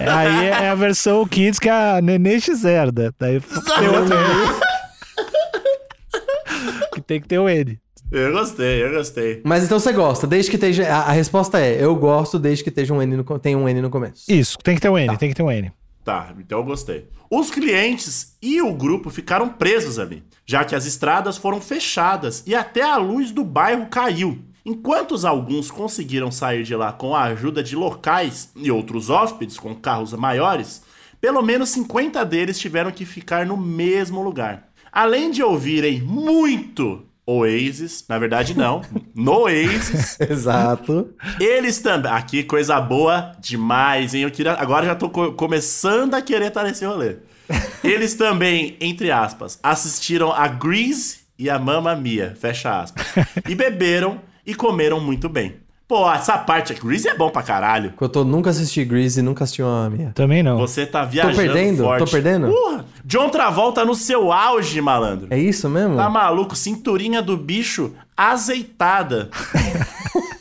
É, 0.00 0.08
Aí 0.10 0.46
é 0.46 0.68
a 0.68 0.74
versão 0.74 1.26
Kids 1.26 1.58
que 1.58 1.68
é 1.68 1.72
a 1.96 2.00
Nenê 2.02 2.36
X0. 2.36 2.96
né? 2.96 3.10
Daí 3.18 3.40
tem 3.40 3.88
outra 3.88 4.16
que 6.94 7.00
tem 7.00 7.20
que 7.20 7.28
ter 7.28 7.38
o 7.38 7.48
N. 7.48 7.78
Eu 8.10 8.32
gostei, 8.32 8.84
eu 8.84 8.92
gostei. 8.92 9.40
Mas 9.44 9.64
então 9.64 9.80
você 9.80 9.92
gosta, 9.92 10.26
desde 10.26 10.50
que 10.50 10.56
esteja. 10.56 10.86
A, 10.88 11.00
a 11.02 11.12
resposta 11.12 11.58
é: 11.58 11.82
eu 11.82 11.94
gosto 11.96 12.38
desde 12.38 12.62
que 12.62 12.70
esteja 12.70 12.94
um 12.94 13.02
N 13.02 13.16
no, 13.16 13.38
tem 13.38 13.56
um 13.56 13.68
N 13.68 13.80
no 13.80 13.90
começo. 13.90 14.24
Isso, 14.28 14.56
tem 14.62 14.76
que 14.76 14.80
ter 14.80 14.88
o 14.88 14.96
N, 14.96 15.16
tem 15.16 15.28
que 15.28 15.34
ter 15.34 15.42
o 15.42 15.50
N. 15.50 15.72
Tá, 16.06 16.32
então 16.38 16.60
eu 16.60 16.64
gostei. 16.64 17.08
Os 17.28 17.50
clientes 17.50 18.36
e 18.40 18.62
o 18.62 18.72
grupo 18.72 19.10
ficaram 19.10 19.48
presos 19.48 19.98
ali, 19.98 20.22
já 20.46 20.64
que 20.64 20.76
as 20.76 20.86
estradas 20.86 21.36
foram 21.36 21.60
fechadas 21.60 22.44
e 22.46 22.54
até 22.54 22.80
a 22.80 22.96
luz 22.96 23.32
do 23.32 23.42
bairro 23.42 23.86
caiu. 23.86 24.38
Enquanto 24.64 25.26
alguns 25.26 25.68
conseguiram 25.68 26.30
sair 26.30 26.62
de 26.62 26.76
lá 26.76 26.92
com 26.92 27.12
a 27.12 27.24
ajuda 27.24 27.60
de 27.60 27.74
locais 27.74 28.52
e 28.54 28.70
outros 28.70 29.10
hóspedes 29.10 29.58
com 29.58 29.74
carros 29.74 30.12
maiores, 30.12 30.80
pelo 31.20 31.42
menos 31.42 31.70
50 31.70 32.24
deles 32.24 32.56
tiveram 32.56 32.92
que 32.92 33.04
ficar 33.04 33.44
no 33.44 33.56
mesmo 33.56 34.22
lugar. 34.22 34.68
Além 34.92 35.32
de 35.32 35.42
ouvirem 35.42 36.00
muito 36.00 37.04
Oasis, 37.26 38.04
na 38.08 38.18
verdade 38.18 38.56
não, 38.56 38.82
no 39.14 39.40
Oasis, 39.40 40.16
Exato. 40.30 41.10
eles 41.40 41.80
também. 41.80 42.12
Aqui, 42.12 42.44
coisa 42.44 42.80
boa 42.80 43.32
demais, 43.40 44.14
hein? 44.14 44.22
Eu 44.22 44.30
queria... 44.30 44.52
Agora 44.52 44.86
já 44.86 44.94
tô 44.94 45.10
co- 45.10 45.32
começando 45.32 46.14
a 46.14 46.22
querer 46.22 46.46
estar 46.46 46.62
nesse 46.62 46.84
rolê. 46.84 47.16
Eles 47.84 48.14
também, 48.14 48.76
entre 48.80 49.10
aspas, 49.12 49.58
assistiram 49.62 50.32
a 50.32 50.48
Grease 50.48 51.18
e 51.38 51.48
a 51.48 51.58
Mamma 51.58 51.94
Mia, 51.94 52.34
fecha 52.40 52.80
aspas. 52.80 53.06
E 53.48 53.54
beberam 53.54 54.20
e 54.44 54.54
comeram 54.54 54.98
muito 55.00 55.28
bem. 55.28 55.56
Pô, 55.88 56.10
essa 56.10 56.36
parte 56.36 56.72
aqui, 56.72 56.84
Grease 56.84 57.08
é 57.08 57.14
bom 57.14 57.30
pra 57.30 57.42
caralho. 57.42 57.94
Eu 58.00 58.08
tô, 58.08 58.24
nunca 58.24 58.50
assisti 58.50 58.84
Grease 58.84 59.20
e 59.20 59.22
nunca 59.22 59.44
assisti 59.44 59.62
uma 59.62 59.88
minha. 59.88 60.10
Também 60.12 60.42
não. 60.42 60.58
Você 60.58 60.84
tá 60.84 61.04
viajando 61.04 61.36
perdendo? 61.36 61.84
forte. 61.84 62.04
Tô 62.04 62.10
perdendo? 62.10 62.48
Porra, 62.48 62.84
John 63.04 63.28
Travolta 63.28 63.84
no 63.84 63.94
seu 63.94 64.32
auge, 64.32 64.80
malandro. 64.80 65.28
É 65.30 65.38
isso 65.38 65.68
mesmo? 65.68 65.96
Tá 65.96 66.10
maluco? 66.10 66.56
Cinturinha 66.56 67.22
do 67.22 67.36
bicho 67.36 67.92
azeitada. 68.16 69.30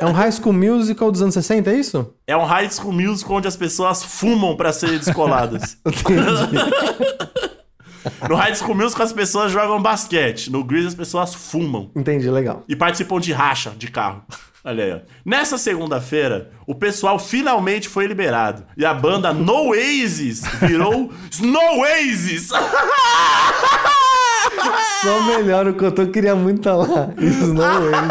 É 0.00 0.04
um 0.04 0.12
High 0.12 0.32
School 0.32 0.52
Musical 0.52 1.10
dos 1.10 1.22
anos 1.22 1.32
60, 1.32 1.70
é 1.70 1.74
isso? 1.74 2.12
É 2.26 2.36
um 2.36 2.44
high 2.44 2.68
school 2.70 2.92
musical 2.92 3.38
onde 3.38 3.48
as 3.48 3.56
pessoas 3.56 4.02
fumam 4.02 4.54
pra 4.54 4.70
serem 4.70 4.98
descoladas. 4.98 5.78
no 8.28 8.36
high 8.36 8.54
school 8.54 8.74
musical 8.74 9.04
as 9.04 9.12
pessoas 9.12 9.52
jogam 9.52 9.80
basquete. 9.80 10.50
No 10.50 10.64
Grease 10.64 10.88
as 10.88 10.94
pessoas 10.94 11.34
fumam. 11.34 11.90
Entendi, 11.94 12.30
legal. 12.30 12.64
E 12.68 12.76
participam 12.76 13.20
de 13.20 13.32
racha 13.32 13.70
de 13.76 13.90
carro. 13.90 14.22
Olha 14.64 14.84
aí, 14.84 14.92
ó. 14.92 14.98
Nessa 15.24 15.56
segunda-feira, 15.56 16.50
o 16.66 16.74
pessoal 16.74 17.18
finalmente 17.18 17.88
foi 17.88 18.06
liberado. 18.06 18.64
E 18.76 18.84
a 18.84 18.92
banda 18.92 19.32
No 19.32 19.68
Oasis 19.68 20.42
virou 20.60 21.12
Snow 21.30 21.78
Oasis. 21.80 22.48
Só 25.02 25.22
melhor 25.22 25.68
o 25.68 25.74
que 25.74 25.84
eu 25.84 25.92
tô, 25.92 26.06
queria 26.08 26.34
muito 26.34 26.58
estar 26.58 26.74
lá. 26.74 27.10
Isso 27.18 27.54
não 27.54 27.88
é. 27.88 28.08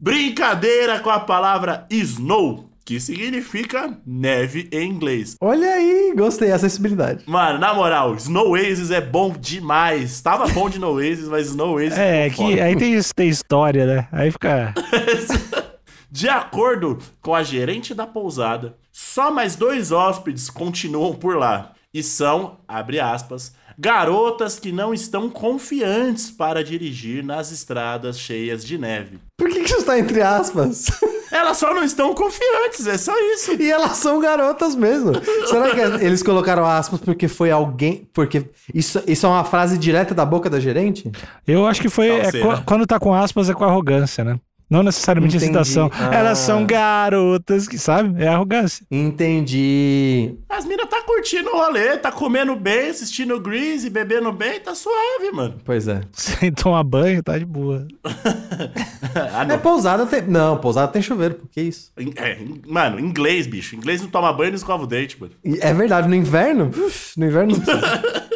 Brincadeira 0.00 1.00
com 1.00 1.10
a 1.10 1.20
palavra 1.20 1.86
snow, 1.90 2.70
que 2.86 3.00
significa 3.00 3.98
neve 4.06 4.68
em 4.70 4.88
inglês. 4.88 5.34
Olha 5.40 5.68
aí, 5.68 6.14
gostei, 6.16 6.52
acessibilidade. 6.52 7.24
Mano, 7.26 7.58
na 7.58 7.74
moral, 7.74 8.14
Snow 8.14 8.50
Oasis 8.50 8.92
é 8.92 9.00
bom 9.00 9.34
demais. 9.36 10.20
Tava 10.20 10.46
bom 10.46 10.70
de 10.70 10.78
No 10.78 10.92
Oasis, 10.92 11.26
mas 11.28 11.48
Snow 11.48 11.74
Oasis 11.74 11.98
É, 11.98 12.30
ficou 12.30 12.46
que 12.46 12.52
foda. 12.52 12.64
aí 12.64 12.76
tem, 12.76 13.00
tem 13.16 13.28
história, 13.28 13.86
né? 13.86 14.08
Aí 14.12 14.30
fica. 14.30 14.72
De 16.08 16.28
acordo 16.28 16.98
com 17.20 17.34
a 17.34 17.42
gerente 17.42 17.92
da 17.92 18.06
pousada, 18.06 18.76
só 18.92 19.30
mais 19.32 19.56
dois 19.56 19.90
hóspedes 19.90 20.48
continuam 20.48 21.12
por 21.12 21.36
lá. 21.36 21.72
E 21.92 22.02
são, 22.04 22.58
abre 22.68 23.00
aspas, 23.00 23.52
garotas 23.76 24.58
que 24.60 24.70
não 24.70 24.94
estão 24.94 25.28
confiantes 25.28 26.30
para 26.30 26.62
dirigir 26.62 27.24
nas 27.24 27.50
estradas 27.50 28.18
cheias 28.18 28.64
de 28.64 28.78
neve. 28.78 29.18
Por 29.36 29.50
que, 29.50 29.60
que 29.64 29.70
isso 29.72 29.84
tá 29.84 29.98
entre 29.98 30.22
aspas? 30.22 30.86
Elas 31.36 31.58
só 31.58 31.74
não 31.74 31.84
estão 31.84 32.14
confiantes, 32.14 32.86
é 32.86 32.96
só 32.96 33.12
isso. 33.34 33.60
E 33.60 33.70
elas 33.70 33.96
são 33.98 34.18
garotas 34.18 34.74
mesmo. 34.74 35.12
Será 35.46 35.70
que 35.70 36.04
eles 36.04 36.22
colocaram 36.22 36.64
aspas 36.64 37.00
porque 37.00 37.28
foi 37.28 37.50
alguém. 37.50 38.08
Porque 38.12 38.46
isso, 38.74 39.02
isso 39.06 39.26
é 39.26 39.28
uma 39.28 39.44
frase 39.44 39.76
direta 39.76 40.14
da 40.14 40.24
boca 40.24 40.48
da 40.48 40.58
gerente? 40.58 41.10
Eu 41.46 41.66
acho 41.66 41.82
que 41.82 41.88
foi. 41.88 42.08
É 42.08 42.32
né? 42.32 42.62
Quando 42.64 42.86
tá 42.86 42.98
com 42.98 43.12
aspas, 43.14 43.50
é 43.50 43.54
com 43.54 43.64
arrogância, 43.64 44.24
né? 44.24 44.38
Não 44.68 44.82
necessariamente 44.82 45.36
Entendi. 45.36 45.44
excitação. 45.52 45.88
Ah. 45.92 46.14
Elas 46.14 46.38
são 46.38 46.66
garotas, 46.66 47.68
que 47.68 47.78
sabe? 47.78 48.22
É 48.22 48.26
arrogância. 48.28 48.84
Entendi. 48.90 50.34
As 50.48 50.64
minas 50.64 50.88
tá 50.88 51.02
curtindo 51.02 51.50
o 51.50 51.56
rolê, 51.56 51.96
tá 51.98 52.10
comendo 52.10 52.56
bem, 52.56 52.90
assistindo 52.90 53.38
Grease, 53.40 53.88
bebendo 53.88 54.32
bem, 54.32 54.58
tá 54.58 54.74
suave, 54.74 55.30
mano. 55.32 55.54
Pois 55.64 55.86
é. 55.86 56.00
Sem 56.12 56.50
tomar 56.52 56.82
banho, 56.82 57.22
tá 57.22 57.38
de 57.38 57.44
boa. 57.44 57.86
Ah, 59.32 59.42
É 59.42 59.46
não. 59.46 59.58
pousada 59.58 60.04
tem. 60.06 60.22
Não, 60.22 60.58
pousada 60.58 60.88
tem 60.92 61.00
chuveiro, 61.00 61.34
por 61.36 61.48
que 61.48 61.60
isso? 61.62 61.90
É, 62.16 62.38
mano, 62.66 63.00
inglês, 63.00 63.46
bicho. 63.46 63.74
Inglês 63.74 64.02
não 64.02 64.08
toma 64.08 64.30
banho 64.32 64.48
e 64.48 64.50
não 64.50 64.56
escova 64.56 64.84
o 64.84 64.86
dente, 64.86 65.18
mano. 65.18 65.32
É 65.60 65.72
verdade, 65.72 66.06
no 66.08 66.14
inverno? 66.14 66.68
Uf, 66.76 67.18
no 67.18 67.24
inverno 67.26 67.52
não 67.56 67.60
precisa. 67.64 68.28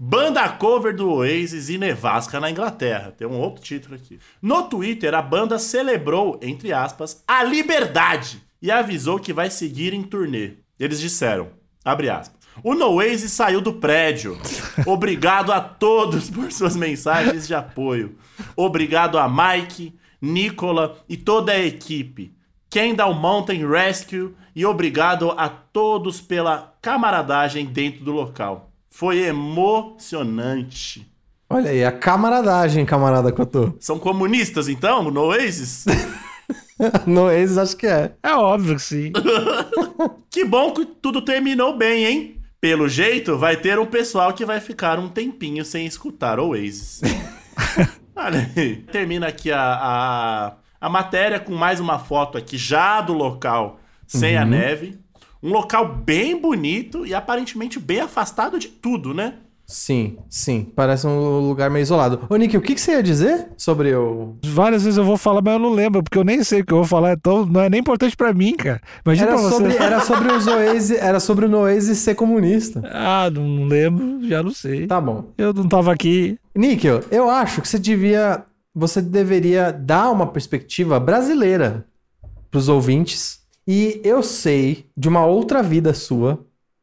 Banda 0.00 0.48
cover 0.50 0.94
do 0.94 1.10
Oasis 1.10 1.68
e 1.68 1.76
Nevasca 1.76 2.38
na 2.38 2.48
Inglaterra. 2.48 3.10
Tem 3.10 3.26
um 3.26 3.40
outro 3.40 3.60
título 3.60 3.96
aqui. 3.96 4.20
No 4.40 4.68
Twitter, 4.68 5.12
a 5.12 5.20
banda 5.20 5.58
celebrou, 5.58 6.38
entre 6.40 6.72
aspas, 6.72 7.24
a 7.26 7.42
liberdade 7.42 8.40
e 8.62 8.70
avisou 8.70 9.18
que 9.18 9.32
vai 9.32 9.50
seguir 9.50 9.92
em 9.92 10.04
turnê. 10.04 10.52
Eles 10.78 11.00
disseram, 11.00 11.48
abre 11.84 12.08
aspas, 12.08 12.38
o 12.62 12.74
Oasis 12.74 13.32
saiu 13.32 13.60
do 13.60 13.72
prédio. 13.72 14.38
Obrigado 14.86 15.50
a 15.50 15.60
todos 15.60 16.30
por 16.30 16.52
suas 16.52 16.76
mensagens 16.76 17.48
de 17.48 17.54
apoio. 17.56 18.16
Obrigado 18.54 19.18
a 19.18 19.28
Mike, 19.28 19.98
Nicola 20.22 20.96
e 21.08 21.16
toda 21.16 21.50
a 21.50 21.58
equipe. 21.58 22.32
Kendall 22.70 23.14
Mountain 23.14 23.68
Rescue 23.68 24.32
e 24.54 24.64
obrigado 24.64 25.32
a 25.32 25.48
todos 25.48 26.20
pela 26.20 26.72
camaradagem 26.80 27.66
dentro 27.66 28.04
do 28.04 28.12
local. 28.12 28.67
Foi 28.98 29.20
emocionante. 29.20 31.06
Olha 31.48 31.70
aí, 31.70 31.84
a 31.84 31.92
camaradagem, 31.92 32.84
camarada 32.84 33.30
Cotô. 33.30 33.72
São 33.78 33.96
comunistas, 33.96 34.68
então, 34.68 35.04
no 35.04 35.20
Oasis? 35.20 35.84
No 37.06 37.30
ex, 37.30 37.58
acho 37.58 37.76
que 37.76 37.86
é. 37.86 38.14
É 38.22 38.32
óbvio 38.34 38.74
que 38.76 38.82
sim. 38.82 39.12
que 40.30 40.44
bom 40.44 40.72
que 40.72 40.84
tudo 40.84 41.22
terminou 41.22 41.76
bem, 41.76 42.06
hein? 42.06 42.40
Pelo 42.60 42.88
jeito, 42.88 43.36
vai 43.38 43.56
ter 43.56 43.78
um 43.78 43.86
pessoal 43.86 44.32
que 44.32 44.44
vai 44.44 44.58
ficar 44.60 44.98
um 44.98 45.08
tempinho 45.08 45.64
sem 45.64 45.86
escutar 45.86 46.40
Oasis. 46.40 47.00
Olha 48.16 48.50
aí. 48.56 48.76
Termina 48.90 49.28
aqui 49.28 49.52
a, 49.52 49.60
a, 49.60 50.54
a 50.80 50.88
matéria 50.88 51.38
com 51.38 51.54
mais 51.54 51.78
uma 51.78 51.98
foto 52.00 52.38
aqui 52.38 52.56
já 52.56 53.00
do 53.00 53.12
local 53.12 53.78
sem 54.08 54.36
a 54.36 54.44
neve. 54.44 54.98
Um 55.42 55.50
local 55.52 55.94
bem 56.04 56.40
bonito 56.40 57.06
e 57.06 57.14
aparentemente 57.14 57.78
bem 57.78 58.00
afastado 58.00 58.58
de 58.58 58.68
tudo, 58.68 59.14
né? 59.14 59.34
Sim, 59.70 60.16
sim. 60.30 60.66
Parece 60.74 61.06
um 61.06 61.46
lugar 61.46 61.68
meio 61.70 61.82
isolado. 61.82 62.20
Ô, 62.30 62.36
Nick, 62.36 62.56
o 62.56 62.60
que, 62.62 62.74
que 62.74 62.80
você 62.80 62.92
ia 62.92 63.02
dizer 63.02 63.48
sobre 63.54 63.94
o. 63.94 64.34
Várias 64.42 64.82
vezes 64.82 64.96
eu 64.96 65.04
vou 65.04 65.18
falar, 65.18 65.42
mas 65.42 65.52
eu 65.52 65.58
não 65.58 65.74
lembro, 65.74 66.02
porque 66.02 66.16
eu 66.16 66.24
nem 66.24 66.42
sei 66.42 66.62
o 66.62 66.64
que 66.64 66.72
eu 66.72 66.78
vou 66.78 66.86
falar, 66.86 67.12
então 67.12 67.44
não 67.44 67.60
é 67.60 67.68
nem 67.68 67.80
importante 67.80 68.16
pra 68.16 68.32
mim, 68.32 68.56
cara. 68.56 68.80
Imagina 69.04 69.28
Era 69.28 69.36
pra 69.36 69.42
você. 69.42 69.54
sobre, 69.54 69.76
era 69.76 70.00
sobre 70.00 70.32
os 70.32 70.46
Oasis, 70.46 70.90
era 70.98 71.20
sobre 71.20 71.44
o 71.44 71.48
Noasis 71.50 71.98
ser 71.98 72.14
comunista. 72.14 72.80
Ah, 72.90 73.28
não, 73.30 73.46
não 73.46 73.64
lembro, 73.66 74.26
já 74.26 74.42
não 74.42 74.52
sei. 74.52 74.86
Tá 74.86 74.98
bom. 74.98 75.26
Eu 75.36 75.52
não 75.52 75.68
tava 75.68 75.92
aqui. 75.92 76.38
Níquel, 76.56 77.02
eu 77.10 77.28
acho 77.28 77.60
que 77.60 77.68
você 77.68 77.78
devia. 77.78 78.42
Você 78.74 79.02
deveria 79.02 79.70
dar 79.70 80.10
uma 80.10 80.26
perspectiva 80.28 80.98
brasileira 80.98 81.84
pros 82.50 82.70
ouvintes. 82.70 83.40
E 83.70 84.00
eu 84.02 84.22
sei 84.22 84.86
de 84.96 85.10
uma 85.10 85.26
outra 85.26 85.62
vida 85.62 85.92
sua 85.92 86.42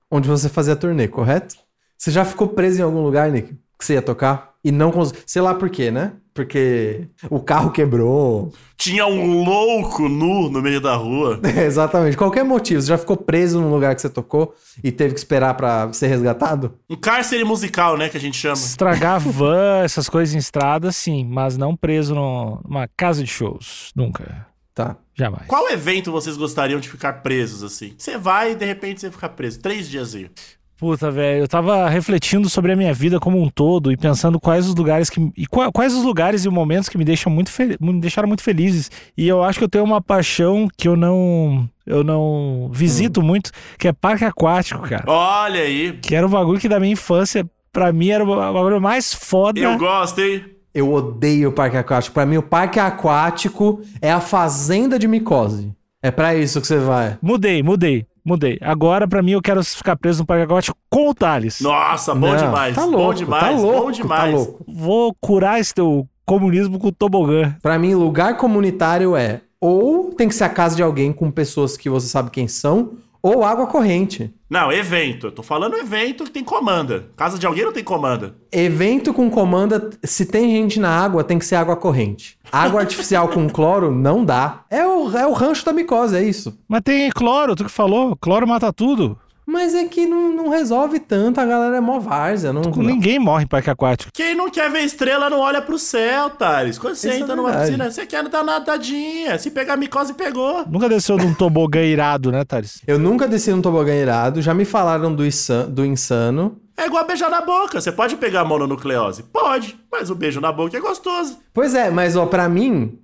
onde 0.09 0.29
você 0.29 0.47
fazia 0.47 0.75
turnê, 0.75 1.07
correto? 1.07 1.55
Você 1.97 2.11
já 2.11 2.23
ficou 2.23 2.47
preso 2.47 2.79
em 2.79 2.83
algum 2.83 3.01
lugar, 3.01 3.31
Nick? 3.31 3.55
Que 3.79 3.83
você 3.83 3.93
ia 3.93 4.03
tocar? 4.03 4.53
E 4.63 4.71
não 4.71 4.91
conseguiu. 4.91 5.23
Sei 5.25 5.41
lá 5.41 5.55
por 5.55 5.67
quê, 5.71 5.89
né? 5.89 6.13
Porque 6.31 7.07
o 7.27 7.39
carro 7.39 7.71
quebrou. 7.71 8.53
Tinha 8.77 9.07
um 9.07 9.43
louco 9.43 10.07
nu 10.07 10.47
no 10.47 10.61
meio 10.61 10.79
da 10.79 10.95
rua. 10.95 11.39
Exatamente. 11.65 12.15
Qualquer 12.17 12.43
motivo. 12.43 12.79
Você 12.79 12.89
já 12.89 12.99
ficou 12.99 13.17
preso 13.17 13.59
num 13.59 13.71
lugar 13.71 13.95
que 13.95 14.01
você 14.01 14.09
tocou 14.09 14.53
e 14.83 14.91
teve 14.91 15.15
que 15.15 15.19
esperar 15.19 15.55
pra 15.55 15.91
ser 15.91 16.05
resgatado? 16.05 16.75
Um 16.87 16.95
cárcere 16.95 17.43
musical, 17.43 17.97
né, 17.97 18.09
que 18.09 18.17
a 18.17 18.21
gente 18.21 18.37
chama. 18.37 18.53
Estragar 18.53 19.19
van, 19.27 19.81
essas 19.83 20.07
coisas 20.07 20.35
em 20.35 20.37
estrada, 20.37 20.91
sim, 20.91 21.25
mas 21.25 21.57
não 21.57 21.75
preso 21.75 22.13
numa 22.13 22.87
casa 22.95 23.23
de 23.23 23.29
shows. 23.29 23.91
Nunca. 23.95 24.45
Tá. 24.75 24.97
Jamais. 25.15 25.47
Qual 25.47 25.69
evento 25.69 26.11
vocês 26.11 26.35
gostariam 26.35 26.79
de 26.81 26.89
ficar 26.89 27.13
presos 27.23 27.63
assim? 27.63 27.93
Você 27.97 28.17
vai 28.17 28.51
e 28.51 28.55
de 28.55 28.65
repente 28.65 28.99
você 29.01 29.09
fica 29.09 29.29
preso. 29.29 29.59
Três 29.61 29.89
dias 29.89 30.13
aí. 30.13 30.29
Puta, 30.77 31.09
velho, 31.09 31.43
eu 31.43 31.47
tava 31.47 31.87
refletindo 31.87 32.49
sobre 32.49 32.73
a 32.73 32.75
minha 32.75 32.93
vida 32.93 33.17
como 33.17 33.41
um 33.41 33.47
todo 33.49 33.93
e 33.93 33.95
pensando 33.95 34.37
quais 34.37 34.67
os 34.67 34.75
lugares 34.75 35.09
que. 35.09 35.31
E 35.37 35.47
qua- 35.47 35.71
quais 35.71 35.93
os 35.93 36.03
lugares 36.03 36.43
e 36.43 36.49
momentos 36.49 36.89
que 36.89 36.97
me 36.97 37.05
deixam 37.05 37.31
muito 37.31 37.49
me 37.79 38.01
deixaram 38.01 38.27
muito 38.27 38.43
felizes. 38.43 38.91
E 39.17 39.25
eu 39.25 39.41
acho 39.41 39.57
que 39.57 39.63
eu 39.63 39.69
tenho 39.69 39.85
uma 39.85 40.01
paixão 40.01 40.67
que 40.77 40.85
eu 40.85 40.97
não. 40.97 41.69
Eu 41.85 42.03
não 42.03 42.69
visito 42.73 43.21
muito, 43.21 43.51
que 43.79 43.87
é 43.87 43.93
parque 43.93 44.25
aquático, 44.25 44.81
cara. 44.81 45.05
Olha 45.07 45.61
aí. 45.61 45.93
Que 46.01 46.13
era 46.13 46.27
um 46.27 46.29
bagulho 46.29 46.59
que 46.59 46.67
da 46.67 46.79
minha 46.81 46.91
infância, 46.91 47.49
pra 47.71 47.93
mim, 47.93 48.09
era 48.09 48.23
o 48.25 48.27
bagulho 48.53 48.81
mais 48.81 49.13
foda. 49.13 49.57
Eu 49.57 49.77
gosto, 49.77 50.19
hein? 50.19 50.43
Eu 50.75 50.91
odeio 50.91 51.49
o 51.49 51.51
parque 51.53 51.77
aquático. 51.77 52.13
Pra 52.13 52.25
mim, 52.25 52.35
o 52.35 52.43
parque 52.43 52.79
aquático 52.81 53.79
é 54.01 54.11
a 54.11 54.19
fazenda 54.19 54.99
de 54.99 55.07
micose. 55.07 55.71
É 56.03 56.11
pra 56.11 56.35
isso 56.35 56.59
que 56.59 56.67
você 56.67 56.77
vai. 56.77 57.17
Mudei, 57.21 57.63
mudei, 57.63 58.05
mudei. 58.25 58.57
Agora, 58.61 59.07
pra 59.07 59.23
mim, 59.23 59.31
eu 59.31 59.41
quero 59.41 59.63
ficar 59.63 59.95
preso 59.95 60.19
no 60.19 60.25
parque 60.25 60.43
aquático 60.43 60.77
com 60.89 61.09
o 61.09 61.15
Thales. 61.15 61.61
Nossa, 61.61 62.13
bom 62.13 62.27
Não, 62.31 62.35
demais. 62.37 62.75
Tá 62.75 62.81
bom 62.81 62.91
louco, 62.91 63.13
demais. 63.15 63.43
tá 63.43 63.49
louco, 63.51 63.81
bom 63.85 63.91
demais. 63.91 64.31
Tá 64.31 64.37
louco. 64.37 64.65
Vou 64.67 65.15
curar 65.21 65.61
esse 65.61 65.73
teu 65.73 66.05
comunismo 66.25 66.77
com 66.77 66.89
o 66.89 66.91
tobogã. 66.91 67.55
Pra 67.61 67.79
mim, 67.79 67.93
lugar 67.93 68.35
comunitário 68.35 69.15
é 69.15 69.41
ou 69.61 70.11
tem 70.13 70.27
que 70.27 70.35
ser 70.35 70.43
a 70.43 70.49
casa 70.49 70.75
de 70.75 70.83
alguém 70.83 71.13
com 71.13 71.31
pessoas 71.31 71.77
que 71.77 71.89
você 71.89 72.07
sabe 72.07 72.29
quem 72.29 72.47
são, 72.47 72.91
ou 73.25 73.43
água 73.43 73.65
corrente. 73.65 74.31
Não, 74.47 74.71
evento. 74.71 75.25
Eu 75.25 75.31
tô 75.31 75.41
falando 75.41 75.75
evento 75.75 76.25
que 76.25 76.29
tem 76.29 76.43
comanda. 76.43 77.07
Casa 77.17 77.39
de 77.39 77.47
alguém 77.47 77.65
não 77.65 77.73
tem 77.73 77.83
comanda. 77.83 78.35
Evento 78.51 79.11
com 79.15 79.31
comanda, 79.31 79.89
se 80.03 80.27
tem 80.27 80.51
gente 80.51 80.79
na 80.79 80.89
água, 80.89 81.23
tem 81.23 81.39
que 81.39 81.45
ser 81.45 81.55
água 81.55 81.75
corrente. 81.75 82.37
Água 82.51 82.81
artificial 82.81 83.27
com 83.29 83.49
cloro 83.49 83.89
não 83.89 84.23
dá. 84.23 84.63
É 84.69 84.85
o, 84.85 85.17
é 85.17 85.25
o 85.25 85.33
rancho 85.33 85.65
da 85.65 85.73
micose, 85.73 86.15
é 86.15 86.23
isso. 86.23 86.55
Mas 86.67 86.81
tem 86.83 87.09
cloro, 87.09 87.55
tu 87.55 87.65
que 87.65 87.71
falou. 87.71 88.15
Cloro 88.15 88.47
mata 88.47 88.71
tudo. 88.71 89.17
Mas 89.45 89.75
é 89.75 89.85
que 89.85 90.05
não, 90.07 90.31
não 90.33 90.49
resolve 90.49 90.99
tanto, 90.99 91.39
a 91.39 91.45
galera 91.45 91.77
é 91.77 91.79
mó 91.79 91.99
várzea. 91.99 92.51
Não, 92.51 92.61
não. 92.63 92.71
Ninguém 92.83 93.19
morre 93.19 93.43
em 93.43 93.47
parque 93.47 93.69
aquático. 93.69 94.11
Quem 94.13 94.35
não 94.35 94.49
quer 94.49 94.71
ver 94.71 94.79
estrela 94.81 95.29
não 95.29 95.39
olha 95.39 95.61
pro 95.61 95.77
céu, 95.77 96.29
Thales. 96.31 96.77
Quando 96.79 96.95
você 96.95 97.09
Isso 97.09 97.17
é 97.17 97.19
entra 97.21 97.35
numa 97.35 97.51
piscina, 97.53 97.91
você 97.91 98.05
quer 98.05 98.27
dar 98.27 98.43
nadadinha. 98.43 99.37
Se 99.37 99.51
pegar 99.51 99.77
micose, 99.77 100.13
pegou. 100.13 100.65
Nunca 100.67 100.89
desceu 100.89 101.17
num 101.17 101.33
tobogã 101.33 101.81
irado, 101.81 102.31
né, 102.31 102.43
Thales? 102.43 102.81
Eu 102.87 102.97
nunca 102.97 103.27
desci 103.27 103.51
num 103.51 103.61
tobogã 103.61 103.93
irado, 103.93 104.41
já 104.41 104.53
me 104.53 104.65
falaram 104.65 105.13
do, 105.13 105.25
insan- 105.25 105.67
do 105.69 105.85
insano. 105.85 106.59
É 106.77 106.87
igual 106.87 107.05
beijar 107.05 107.29
na 107.29 107.39
boca. 107.41 107.79
Você 107.79 107.91
pode 107.91 108.17
pegar 108.17 108.41
a 108.41 108.45
mononucleose? 108.45 109.23
Pode. 109.23 109.77
Mas 109.91 110.09
o 110.09 110.15
beijo 110.15 110.41
na 110.41 110.51
boca 110.51 110.75
é 110.75 110.79
gostoso. 110.81 111.37
Pois 111.53 111.73
é, 111.73 111.89
mas 111.89 112.15
ó, 112.17 112.25
pra 112.25 112.49
mim, 112.49 112.99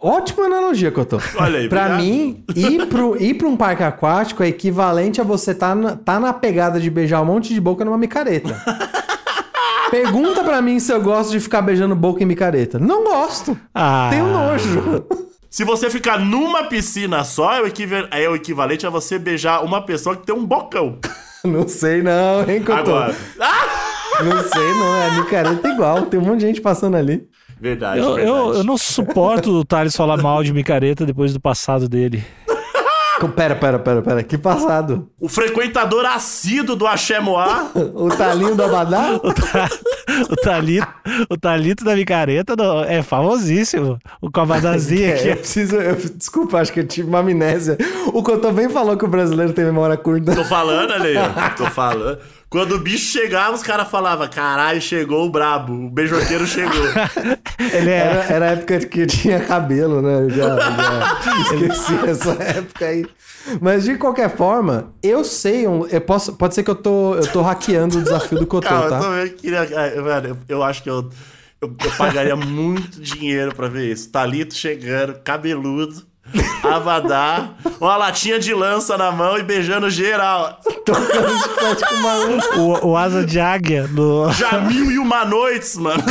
ótima 0.00 0.46
analogia 0.46 0.90
que 0.90 0.98
eu 0.98 1.04
tô. 1.04 1.18
Olha 1.38 1.58
aí, 1.60 1.68
Pra 1.68 1.82
obrigado. 1.86 2.02
mim, 2.02 2.44
ir, 2.54 2.86
pro, 2.86 3.20
ir 3.20 3.34
pra 3.34 3.48
um 3.48 3.56
parque 3.56 3.82
aquático 3.82 4.42
é 4.42 4.48
equivalente 4.48 5.20
a 5.20 5.24
você 5.24 5.54
tá 5.54 5.74
na, 5.74 5.96
tá 5.96 6.18
na 6.20 6.32
pegada 6.32 6.78
de 6.80 6.90
beijar 6.90 7.20
um 7.22 7.26
monte 7.26 7.52
de 7.54 7.60
boca 7.60 7.84
numa 7.84 7.98
micareta. 7.98 8.54
Pergunta 9.90 10.44
pra 10.44 10.62
mim 10.62 10.78
se 10.78 10.92
eu 10.92 11.00
gosto 11.02 11.32
de 11.32 11.40
ficar 11.40 11.62
beijando 11.62 11.96
boca 11.96 12.22
em 12.22 12.26
micareta. 12.26 12.78
Não 12.78 13.04
gosto. 13.04 13.58
Ah. 13.74 14.08
Tenho 14.10 14.26
nojo. 14.26 15.04
Se 15.50 15.64
você 15.64 15.90
ficar 15.90 16.18
numa 16.20 16.64
piscina 16.64 17.24
só, 17.24 17.54
é 17.54 17.60
o, 17.60 17.66
é 18.12 18.28
o 18.28 18.36
equivalente 18.36 18.86
a 18.86 18.90
você 18.90 19.18
beijar 19.18 19.64
uma 19.64 19.84
pessoa 19.84 20.14
que 20.16 20.24
tem 20.24 20.34
um 20.34 20.46
bocão. 20.46 20.98
Não 21.42 21.66
sei 21.66 22.02
não, 22.02 22.48
hein, 22.48 22.62
Cotô? 22.62 22.78
Agora. 22.94 23.16
Ah! 23.40 24.22
Não 24.22 24.42
sei 24.42 24.74
não, 24.74 24.94
é 24.96 25.10
micareta 25.16 25.66
igual. 25.68 26.02
Tem 26.02 26.20
um 26.20 26.22
monte 26.22 26.40
de 26.40 26.46
gente 26.46 26.60
passando 26.60 26.98
ali. 26.98 27.26
Verdade, 27.60 28.00
Eu, 28.00 28.14
verdade. 28.14 28.38
eu, 28.38 28.54
eu 28.54 28.64
não 28.64 28.78
suporto 28.78 29.50
o 29.52 29.64
Thales 29.64 29.94
falar 29.94 30.16
mal 30.16 30.42
de 30.42 30.52
micareta 30.52 31.04
depois 31.04 31.32
do 31.32 31.40
passado 31.40 31.88
dele. 31.88 32.24
Pera, 33.36 33.54
pera, 33.54 33.78
pera, 33.78 34.00
pera. 34.00 34.22
Que 34.22 34.38
passado? 34.38 35.10
O 35.20 35.28
frequentador 35.28 36.06
assíduo 36.06 36.74
do 36.74 36.86
Axé 36.86 37.20
Moá. 37.20 37.70
O 37.94 38.08
talinho 38.08 38.54
do 38.54 38.62
Abadá? 38.64 39.20
O 40.28 40.34
talito, 40.36 40.86
o 41.30 41.36
talito 41.38 41.84
da 41.84 41.94
micareta 41.94 42.56
não- 42.56 42.82
é 42.82 43.00
famosíssimo. 43.00 43.96
O 44.20 44.28
cobadazinho 44.30 45.04
É, 45.06 45.10
eu 45.28 45.32
aqui. 45.32 45.36
preciso. 45.36 45.76
eu- 45.76 45.94
desculpa, 46.16 46.58
acho 46.58 46.72
que 46.72 46.80
eu 46.80 46.86
tive 46.86 47.08
uma 47.08 47.20
amnésia. 47.20 47.78
O 48.12 48.20
Cotô 48.22 48.50
bem 48.50 48.68
falou 48.68 48.96
que 48.96 49.04
o 49.04 49.08
brasileiro 49.08 49.52
tem 49.52 49.64
memória 49.64 49.96
curta. 49.96 50.34
Tô 50.34 50.44
falando, 50.44 50.92
ali, 50.92 51.14
ó. 51.16 51.50
Tô 51.56 51.66
falando. 51.66 52.18
Quando 52.50 52.72
o 52.74 52.78
bicho 52.80 53.12
chegava, 53.12 53.54
os 53.54 53.62
caras 53.62 53.88
falavam: 53.88 54.28
caralho, 54.28 54.80
chegou 54.82 55.24
o 55.24 55.30
brabo. 55.30 55.72
O 55.72 55.88
beijoqueiro 55.88 56.44
chegou. 56.48 56.84
Ele. 57.72 57.90
Era, 57.90 58.24
era 58.24 58.44
a 58.46 58.50
época 58.50 58.80
que 58.86 59.00
eu 59.02 59.06
tinha 59.06 59.38
cabelo, 59.38 60.02
né? 60.02 60.22
Eu 60.24 60.30
já, 60.30 60.56
já 60.58 61.20
esqueci 61.54 61.94
essa 62.08 62.42
época 62.42 62.86
aí. 62.86 63.06
Mas 63.60 63.84
de 63.84 63.96
qualquer 63.96 64.36
forma, 64.36 64.92
eu 65.02 65.22
sei. 65.24 65.66
um- 65.68 65.86
eu 65.86 66.00
posso, 66.00 66.32
pode 66.34 66.54
ser 66.56 66.64
que 66.64 66.70
eu 66.70 66.74
tô, 66.74 67.14
eu 67.14 67.26
tô 67.28 67.40
hackeando 67.40 67.98
o 67.98 68.02
desafio 68.02 68.38
do 68.38 68.46
Cotô, 68.46 68.68
eu 68.74 68.88
tá? 68.88 68.98
vendo 68.98 69.30
que 69.30 69.42
queria. 69.42 69.62
ah, 69.62 70.02
Mano, 70.02 70.28
eu, 70.28 70.36
eu 70.48 70.62
acho 70.64 70.82
que 70.82 70.90
eu, 70.90 71.08
eu, 71.60 71.72
eu 71.84 71.90
pagaria 71.96 72.34
muito 72.34 73.00
dinheiro 73.00 73.54
pra 73.54 73.68
ver 73.68 73.92
isso. 73.92 74.10
Talito 74.10 74.54
chegando, 74.54 75.14
cabeludo, 75.22 76.02
Avadar, 76.62 77.54
uma 77.80 77.96
latinha 77.96 78.38
de 78.38 78.54
lança 78.54 78.96
na 78.96 79.10
mão 79.10 79.38
e 79.38 79.42
beijando 79.42 79.90
geral. 79.90 80.60
Tocando 80.84 81.38
chiclete 81.38 81.84
com 81.88 81.96
maluco. 81.96 82.58
O, 82.58 82.88
o 82.90 82.96
asa 82.96 83.24
de 83.24 83.40
águia 83.40 83.88
do. 83.88 84.30
Já 84.32 84.60
mil 84.60 84.90
e 84.90 84.98
uma 84.98 85.24
noites, 85.24 85.76
mano. 85.76 86.02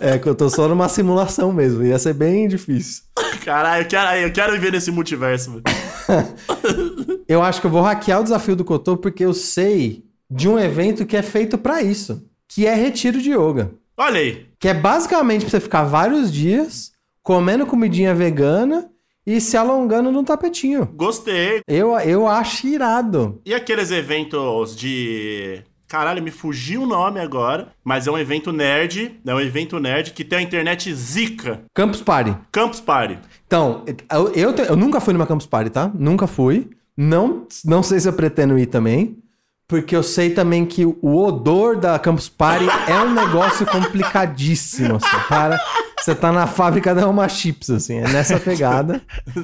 É 0.00 0.18
que 0.18 0.28
eu 0.28 0.34
tô 0.34 0.48
só 0.48 0.68
numa 0.68 0.88
simulação 0.88 1.52
mesmo. 1.52 1.84
Ia 1.84 1.98
ser 1.98 2.14
bem 2.14 2.46
difícil. 2.48 3.02
Caralho, 3.44 3.84
eu 3.84 3.88
quero, 3.88 4.16
eu 4.16 4.32
quero 4.32 4.52
viver 4.52 4.72
nesse 4.72 4.90
multiverso, 4.90 5.50
mano. 5.50 5.62
Eu 7.26 7.42
acho 7.42 7.60
que 7.60 7.66
eu 7.66 7.70
vou 7.70 7.80
hackear 7.80 8.20
o 8.20 8.22
desafio 8.22 8.54
do 8.54 8.64
Cotô 8.64 8.98
porque 8.98 9.24
eu 9.24 9.32
sei 9.32 10.04
de 10.30 10.46
um 10.46 10.58
evento 10.58 11.06
que 11.06 11.16
é 11.16 11.22
feito 11.22 11.56
pra 11.56 11.82
isso, 11.82 12.22
que 12.46 12.66
é 12.66 12.74
retiro 12.74 13.20
de 13.20 13.30
yoga. 13.30 13.72
Olha 13.96 14.20
aí. 14.20 14.46
Que 14.58 14.68
é 14.68 14.74
basicamente 14.74 15.42
pra 15.42 15.50
você 15.50 15.60
ficar 15.60 15.84
vários 15.84 16.30
dias 16.30 16.92
comendo 17.24 17.66
comidinha 17.66 18.14
vegana 18.14 18.88
e 19.26 19.40
se 19.40 19.56
alongando 19.56 20.12
no 20.12 20.22
tapetinho. 20.22 20.86
Gostei. 20.94 21.62
Eu, 21.66 21.98
eu 21.98 22.28
acho 22.28 22.68
irado. 22.68 23.40
E 23.44 23.52
aqueles 23.54 23.90
eventos 23.90 24.76
de. 24.76 25.62
Caralho, 25.88 26.22
me 26.22 26.30
fugiu 26.30 26.82
o 26.82 26.86
nome 26.86 27.20
agora. 27.20 27.68
Mas 27.82 28.06
é 28.06 28.10
um 28.10 28.18
evento 28.18 28.52
nerd. 28.52 29.18
É 29.26 29.34
um 29.34 29.40
evento 29.40 29.78
nerd 29.80 30.12
que 30.12 30.24
tem 30.24 30.38
a 30.40 30.42
internet 30.42 30.92
zica. 30.94 31.62
Campus 31.74 32.02
Party. 32.02 32.36
Campus 32.52 32.80
Party. 32.80 33.18
Então, 33.46 33.82
eu, 34.10 34.28
eu, 34.34 34.52
te- 34.54 34.62
eu 34.68 34.76
nunca 34.76 35.00
fui 35.00 35.12
numa 35.14 35.26
Campus 35.26 35.46
Party, 35.46 35.70
tá? 35.70 35.90
Nunca 35.94 36.26
fui. 36.26 36.68
Não, 36.96 37.46
não 37.64 37.82
sei 37.82 37.98
se 38.00 38.08
eu 38.08 38.12
pretendo 38.12 38.58
ir 38.58 38.66
também. 38.66 39.18
Porque 39.66 39.96
eu 39.96 40.02
sei 40.02 40.30
também 40.30 40.66
que 40.66 40.84
o 40.84 41.16
odor 41.24 41.76
da 41.78 41.98
Campus 41.98 42.28
Party 42.28 42.66
é 42.86 42.98
um 43.00 43.14
negócio 43.14 43.64
complicadíssimo, 43.66 44.96
assim. 44.96 45.16
Cara, 45.28 45.58
você 46.04 46.14
tá 46.14 46.30
na 46.30 46.46
fábrica 46.46 46.94
da 46.94 47.08
Uma 47.08 47.28
Chips, 47.28 47.70
assim. 47.70 47.98
É 47.98 48.08
nessa 48.08 48.38
pegada. 48.38 49.00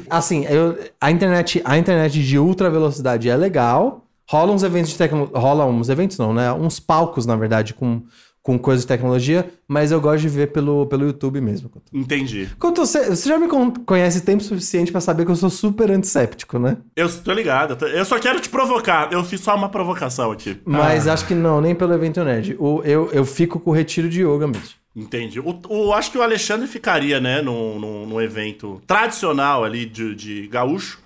Assim, 0.08 0.44
eu, 0.44 0.76
a, 1.00 1.10
internet, 1.10 1.62
a 1.64 1.78
internet 1.78 2.22
de 2.22 2.38
ultra 2.38 2.68
velocidade 2.70 3.28
é 3.30 3.36
legal. 3.36 4.04
Rola 4.28 4.52
uns 4.52 4.62
eventos 4.62 4.90
de 4.90 4.98
tecnologia. 4.98 5.38
Rola 5.38 5.64
uns 5.66 5.88
eventos, 5.88 6.18
não, 6.18 6.32
né? 6.34 6.52
Uns 6.52 6.78
palcos, 6.78 7.24
na 7.26 7.34
verdade, 7.34 7.72
com, 7.74 8.02
com 8.42 8.58
coisas 8.58 8.84
de 8.84 8.88
tecnologia. 8.88 9.48
Mas 9.66 9.90
eu 9.90 10.00
gosto 10.00 10.20
de 10.20 10.28
ver 10.28 10.52
pelo, 10.52 10.86
pelo 10.86 11.04
YouTube 11.06 11.40
mesmo. 11.40 11.70
Entendi. 11.92 12.48
Quanto 12.58 12.84
você, 12.84 13.08
você 13.10 13.28
já 13.28 13.38
me 13.38 13.48
con- 13.48 13.72
conhece 13.86 14.20
tempo 14.20 14.42
suficiente 14.42 14.92
pra 14.92 15.00
saber 15.00 15.24
que 15.24 15.30
eu 15.30 15.36
sou 15.36 15.50
super 15.50 15.90
antisséptico, 15.90 16.58
né? 16.58 16.76
Eu 16.94 17.08
tô 17.22 17.32
ligado. 17.32 17.82
eu 17.86 18.04
só 18.04 18.18
quero 18.18 18.38
te 18.38 18.48
provocar. 18.50 19.10
Eu 19.12 19.24
fiz 19.24 19.40
só 19.40 19.56
uma 19.56 19.68
provocação 19.68 20.30
aqui. 20.30 20.60
Mas 20.64 21.08
acho 21.08 21.26
que 21.26 21.34
não, 21.34 21.60
nem 21.60 21.74
pelo 21.74 21.94
evento 21.94 22.22
nerd. 22.22 22.54
O, 22.58 22.82
eu, 22.84 23.10
eu 23.12 23.24
fico 23.24 23.58
com 23.58 23.70
o 23.70 23.74
retiro 23.74 24.08
de 24.08 24.22
yoga 24.22 24.46
mesmo. 24.46 24.79
Entendi. 24.94 25.38
O, 25.40 25.60
o- 25.68 25.92
acho 25.92 26.10
que 26.10 26.18
o 26.18 26.22
Alexandre 26.22 26.66
ficaria, 26.66 27.20
né, 27.20 27.40
num, 27.42 27.78
num, 27.78 28.06
num 28.06 28.20
evento 28.20 28.82
tradicional 28.86 29.64
ali 29.64 29.86
de, 29.86 30.14
de 30.14 30.46
gaúcho. 30.48 30.98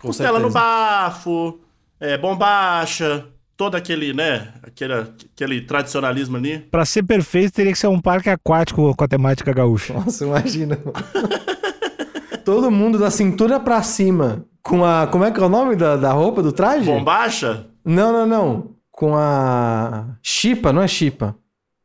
Com 0.00 0.08
Costela 0.08 0.38
no 0.38 0.50
bafo, 0.50 1.58
é, 2.00 2.16
bombacha, 2.16 3.26
todo 3.56 3.74
aquele, 3.76 4.12
né, 4.12 4.52
aquele, 4.62 4.92
aquele 4.94 5.60
tradicionalismo 5.62 6.36
ali. 6.36 6.58
Pra 6.70 6.84
ser 6.84 7.02
perfeito, 7.02 7.52
teria 7.52 7.72
que 7.72 7.78
ser 7.78 7.88
um 7.88 8.00
parque 8.00 8.28
aquático 8.30 8.94
com 8.96 9.04
a 9.04 9.08
temática 9.08 9.52
gaúcha. 9.52 9.94
Nossa, 9.94 10.24
imagina. 10.24 10.78
Todo 12.44 12.70
mundo 12.70 12.98
da 12.98 13.10
cintura 13.10 13.60
pra 13.60 13.82
cima. 13.82 14.44
Com 14.62 14.84
a. 14.84 15.06
Como 15.06 15.24
é 15.24 15.30
que 15.30 15.38
é 15.40 15.42
o 15.42 15.48
nome 15.48 15.76
da, 15.76 15.96
da 15.96 16.12
roupa, 16.12 16.42
do 16.42 16.52
traje? 16.52 16.86
Bombacha? 16.86 17.66
Não, 17.84 18.12
não, 18.12 18.26
não. 18.26 18.70
Com 18.90 19.14
a. 19.16 20.06
Chipa, 20.22 20.72
não 20.72 20.82
é 20.82 20.88
chipa. 20.88 21.36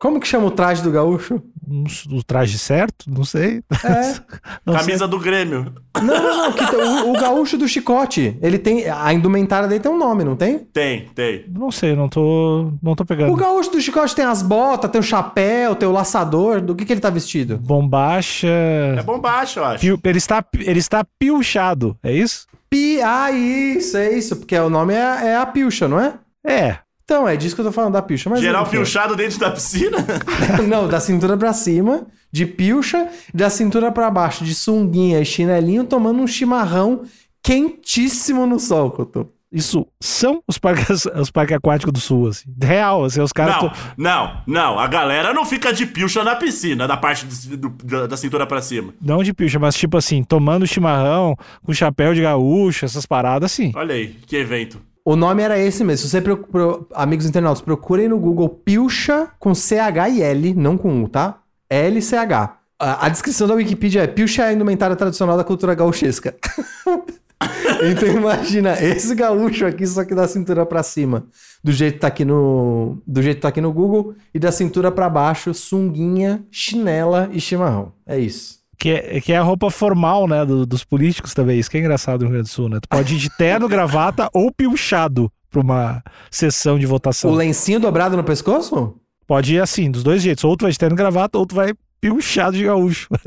Como 0.03 0.19
que 0.19 0.27
chama 0.27 0.47
o 0.47 0.51
traje 0.51 0.83
do 0.83 0.91
gaúcho? 0.91 1.41
O 2.11 2.21
traje 2.21 2.59
certo? 2.59 3.05
Não 3.07 3.23
sei. 3.23 3.63
É. 3.85 4.15
Não 4.65 4.73
sei. 4.73 4.81
Camisa 4.85 5.07
do 5.07 5.17
Grêmio. 5.17 5.73
Não, 5.95 6.03
não, 6.03 6.37
não. 6.37 6.51
que 6.51 6.75
o, 6.75 7.09
o 7.11 7.13
gaúcho 7.13 7.57
do 7.57 7.69
chicote. 7.69 8.37
Ele 8.41 8.59
tem. 8.59 8.89
A 8.89 9.13
indumentária 9.13 9.65
dele 9.65 9.79
tem 9.79 9.89
um 9.89 9.97
nome, 9.97 10.25
não 10.25 10.35
tem? 10.35 10.59
Tem, 10.59 11.05
tem. 11.15 11.45
Não 11.47 11.71
sei, 11.71 11.95
não 11.95 12.09
tô, 12.09 12.73
não 12.81 12.95
tô 12.95 13.03
O 13.03 13.05
pegando. 13.05 13.33
gaúcho 13.33 13.71
do 13.71 13.79
chicote 13.79 14.13
tem 14.13 14.25
as 14.25 14.41
botas, 14.41 14.91
tem 14.91 14.99
o 14.99 15.03
chapéu, 15.03 15.73
tem 15.73 15.87
o 15.87 15.93
laçador. 15.93 16.59
Do 16.59 16.75
que, 16.75 16.83
que 16.83 16.91
ele 16.91 16.99
tá 16.99 17.09
vestido? 17.09 17.57
Bombacha. 17.57 18.47
É 18.49 19.03
bombacha, 19.03 19.61
eu 19.61 19.65
acho. 19.65 19.99
Ele 20.03 20.17
está, 20.17 20.43
ele 20.53 20.79
está 20.79 21.05
pilchado, 21.17 21.97
é 22.03 22.11
isso? 22.11 22.45
Pi, 22.69 23.01
ah, 23.01 23.31
isso, 23.31 23.95
é 23.95 24.11
isso. 24.11 24.35
Porque 24.35 24.57
o 24.59 24.69
nome 24.69 24.93
é, 24.93 25.27
é 25.27 25.37
a 25.37 25.45
pilcha, 25.45 25.87
não 25.87 25.97
é? 25.97 26.15
É. 26.45 26.79
Então, 27.13 27.27
é 27.27 27.37
disso 27.37 27.53
que 27.53 27.61
eu 27.61 27.65
tô 27.65 27.71
falando 27.71 27.93
da 27.93 28.01
pilcha. 28.01 28.27
Mas 28.27 28.41
Geral 28.41 28.63
enfim. 28.63 28.71
piochado 28.71 29.15
dentro 29.15 29.37
da 29.37 29.51
piscina? 29.51 29.97
Não, 30.67 30.87
da 30.87 30.99
cintura 30.99 31.37
pra 31.37 31.53
cima, 31.53 32.07
de 32.31 32.45
pilcha, 32.47 33.07
da 33.31 33.51
cintura 33.51 33.91
pra 33.91 34.09
baixo, 34.09 34.43
de 34.43 34.55
sunguinha 34.55 35.19
e 35.19 35.25
chinelinho, 35.25 35.83
tomando 35.83 36.21
um 36.23 36.25
chimarrão 36.27 37.03
quentíssimo 37.43 38.45
no 38.47 38.59
sol, 38.59 38.89
Cotô. 38.91 39.27
Isso 39.51 39.85
são 40.01 40.41
os 40.47 40.57
parques, 40.57 41.05
os 41.05 41.29
parques 41.29 41.55
aquáticos 41.55 41.93
do 41.93 41.99
sul, 41.99 42.29
assim. 42.29 42.45
Real, 42.59 43.03
assim, 43.05 43.21
os 43.21 43.31
caras. 43.31 43.57
Não, 43.61 43.69
to- 43.69 43.75
não, 43.95 44.41
não. 44.47 44.79
A 44.79 44.87
galera 44.87 45.31
não 45.31 45.45
fica 45.45 45.71
de 45.71 45.85
pilcha 45.85 46.23
na 46.23 46.35
piscina, 46.35 46.87
da 46.87 46.97
parte 46.97 47.27
de- 47.27 47.55
do- 47.55 47.69
da, 47.69 48.07
da 48.07 48.17
cintura 48.17 48.47
pra 48.47 48.59
cima. 48.63 48.95
Não 48.99 49.21
de 49.21 49.31
pilcha, 49.31 49.59
mas 49.59 49.75
tipo 49.75 49.95
assim, 49.95 50.23
tomando 50.23 50.65
chimarrão, 50.65 51.35
com 51.63 51.71
chapéu 51.71 52.15
de 52.15 52.23
gaúcho, 52.23 52.83
essas 52.85 53.05
paradas 53.05 53.51
assim. 53.51 53.71
Olha 53.75 53.93
aí, 53.93 54.15
que 54.25 54.35
evento. 54.35 54.81
O 55.05 55.17
nome 55.17 55.43
era 55.43 55.59
esse 55.59 55.83
mesmo. 55.83 56.07
Se 56.07 56.09
você 56.09 56.23
amigos 56.93 57.25
internautas, 57.25 57.61
procurem 57.61 58.07
no 58.07 58.17
Google 58.17 58.47
Pilcha 58.47 59.27
com 59.37 59.53
CH 59.53 60.09
e 60.13 60.21
L, 60.21 60.53
não 60.53 60.77
com 60.77 61.03
U, 61.03 61.09
tá? 61.09 61.41
L-C-H. 61.69 62.57
A, 62.79 63.05
a 63.05 63.09
descrição 63.09 63.47
da 63.47 63.53
Wikipedia 63.53 64.03
é 64.03 64.07
Pilcha 64.07 64.43
é 64.43 64.47
a 64.47 64.53
indumentária 64.53 64.95
tradicional 64.95 65.35
da 65.35 65.43
cultura 65.43 65.75
gauchesca. 65.75 66.35
então 67.83 68.07
imagina, 68.07 68.81
esse 68.81 69.13
gaúcho 69.13 69.65
aqui, 69.65 69.85
só 69.85 70.05
que 70.05 70.15
da 70.15 70.25
cintura 70.25 70.65
pra 70.65 70.81
cima. 70.81 71.25
Do 71.61 71.73
jeito 71.73 71.95
que 71.95 71.99
tá 71.99 72.07
aqui 72.07 72.23
no, 72.23 73.01
do 73.05 73.21
jeito 73.21 73.37
que 73.37 73.41
tá 73.41 73.49
aqui 73.49 73.59
no 73.59 73.73
Google. 73.73 74.15
E 74.33 74.39
da 74.39 74.53
cintura 74.53 74.89
pra 74.89 75.09
baixo, 75.09 75.53
sunguinha, 75.53 76.45
chinela 76.49 77.29
e 77.33 77.41
chimarrão. 77.41 77.91
É 78.05 78.17
isso. 78.17 78.62
Que 78.83 78.89
é, 78.89 79.21
que 79.21 79.31
é 79.31 79.37
a 79.37 79.41
roupa 79.41 79.71
formal, 79.71 80.27
né, 80.27 80.45
do- 80.45 80.65
dos 80.65 80.83
políticos 80.83 81.33
também. 81.33 81.57
Isso 81.57 81.71
que 81.71 81.77
é 81.77 81.79
engraçado 81.79 82.19
no 82.21 82.25
Rio 82.27 82.33
Grande 82.33 82.49
do 82.49 82.53
Sul, 82.53 82.67
né? 82.67 82.79
Tu 82.81 82.89
pode 82.89 83.15
ir 83.15 83.17
de 83.17 83.29
terno, 83.37 83.67
gravata 83.69 84.29
ou 84.33 84.51
pilchado 84.51 85.31
pra 85.49 85.61
uma 85.61 86.03
sessão 86.29 86.77
de 86.77 86.85
votação. 86.85 87.31
O 87.31 87.35
lencinho 87.35 87.79
dobrado 87.79 88.17
no 88.17 88.23
pescoço? 88.25 88.95
Pode 89.25 89.55
ir 89.55 89.61
assim, 89.61 89.89
dos 89.89 90.03
dois 90.03 90.21
jeitos. 90.21 90.43
Ou 90.43 90.57
tu 90.57 90.63
vai 90.63 90.71
de 90.73 90.77
terno 90.77 90.95
e 90.95 90.97
gravata, 90.97 91.37
ou 91.37 91.45
tu 91.45 91.55
vai 91.55 91.71
pilchado 92.01 92.57
de 92.57 92.65
gaúcho. 92.65 93.07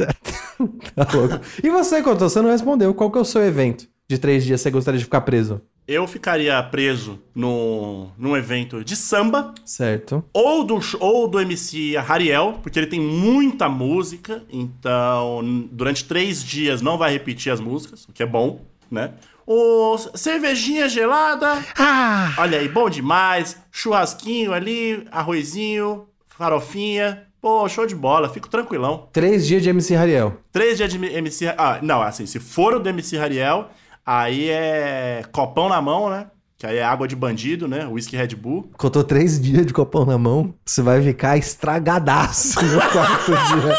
Tá 0.94 1.06
louco. 1.14 1.40
E 1.62 1.70
você, 1.70 2.02
Cotô, 2.02 2.28
você 2.28 2.40
não 2.42 2.50
respondeu. 2.50 2.92
Qual 2.94 3.10
que 3.10 3.16
é 3.18 3.20
o 3.20 3.24
seu 3.24 3.42
evento 3.42 3.86
de 4.08 4.18
três 4.18 4.44
dias 4.44 4.60
que 4.60 4.64
você 4.64 4.70
gostaria 4.70 4.98
de 4.98 5.04
ficar 5.04 5.20
preso? 5.22 5.60
Eu 5.88 6.06
ficaria 6.08 6.60
preso 6.64 7.20
no, 7.32 8.08
num 8.18 8.36
evento 8.36 8.82
de 8.82 8.96
samba, 8.96 9.54
Certo. 9.64 10.24
ou 10.32 10.64
do, 10.64 10.80
ou 10.98 11.28
do 11.28 11.38
MC 11.38 11.96
Hariel, 11.96 12.58
porque 12.60 12.76
ele 12.78 12.88
tem 12.88 13.00
muita 13.00 13.68
música, 13.68 14.42
então 14.50 15.68
durante 15.70 16.04
três 16.04 16.42
dias 16.42 16.82
não 16.82 16.98
vai 16.98 17.12
repetir 17.12 17.52
as 17.52 17.60
músicas, 17.60 18.04
o 18.08 18.12
que 18.12 18.22
é 18.22 18.26
bom, 18.26 18.62
né? 18.90 19.12
O 19.46 19.96
cervejinha 20.16 20.88
gelada, 20.88 21.64
ah! 21.78 22.34
olha 22.38 22.58
aí, 22.58 22.68
bom 22.68 22.90
demais. 22.90 23.56
Churrasquinho 23.70 24.52
ali, 24.52 25.06
arrozinho, 25.12 26.08
farofinha. 26.26 27.22
Pô, 27.40 27.68
show 27.68 27.86
de 27.86 27.94
bola, 27.94 28.28
fico 28.28 28.48
tranquilão. 28.48 29.08
Três 29.12 29.46
dias 29.46 29.62
de 29.62 29.68
MC 29.68 29.94
Rariel. 29.94 30.36
Três 30.50 30.78
dias 30.78 30.90
de 30.92 30.96
MC. 30.98 31.46
Ah, 31.56 31.78
não, 31.80 32.02
assim, 32.02 32.26
se 32.26 32.40
for 32.40 32.74
o 32.74 32.80
do 32.80 32.88
MC 32.88 33.16
Hariel, 33.18 33.70
aí 34.06 34.48
é 34.48 35.24
copão 35.32 35.68
na 35.68 35.82
mão, 35.82 36.08
né? 36.08 36.26
Que 36.58 36.66
aí 36.66 36.78
é 36.78 36.84
água 36.84 37.06
de 37.06 37.14
bandido, 37.14 37.68
né? 37.68 37.86
Whisky 37.86 38.16
Red 38.16 38.28
Bull. 38.28 38.70
Contou 38.78 39.04
três 39.04 39.38
dias 39.38 39.66
de 39.66 39.74
copão 39.74 40.06
na 40.06 40.16
mão, 40.16 40.54
você 40.64 40.80
vai 40.80 41.02
ficar 41.02 41.36
estragadaço 41.36 42.64
no 42.64 42.80
quarto 42.92 43.32
dia. 43.32 43.76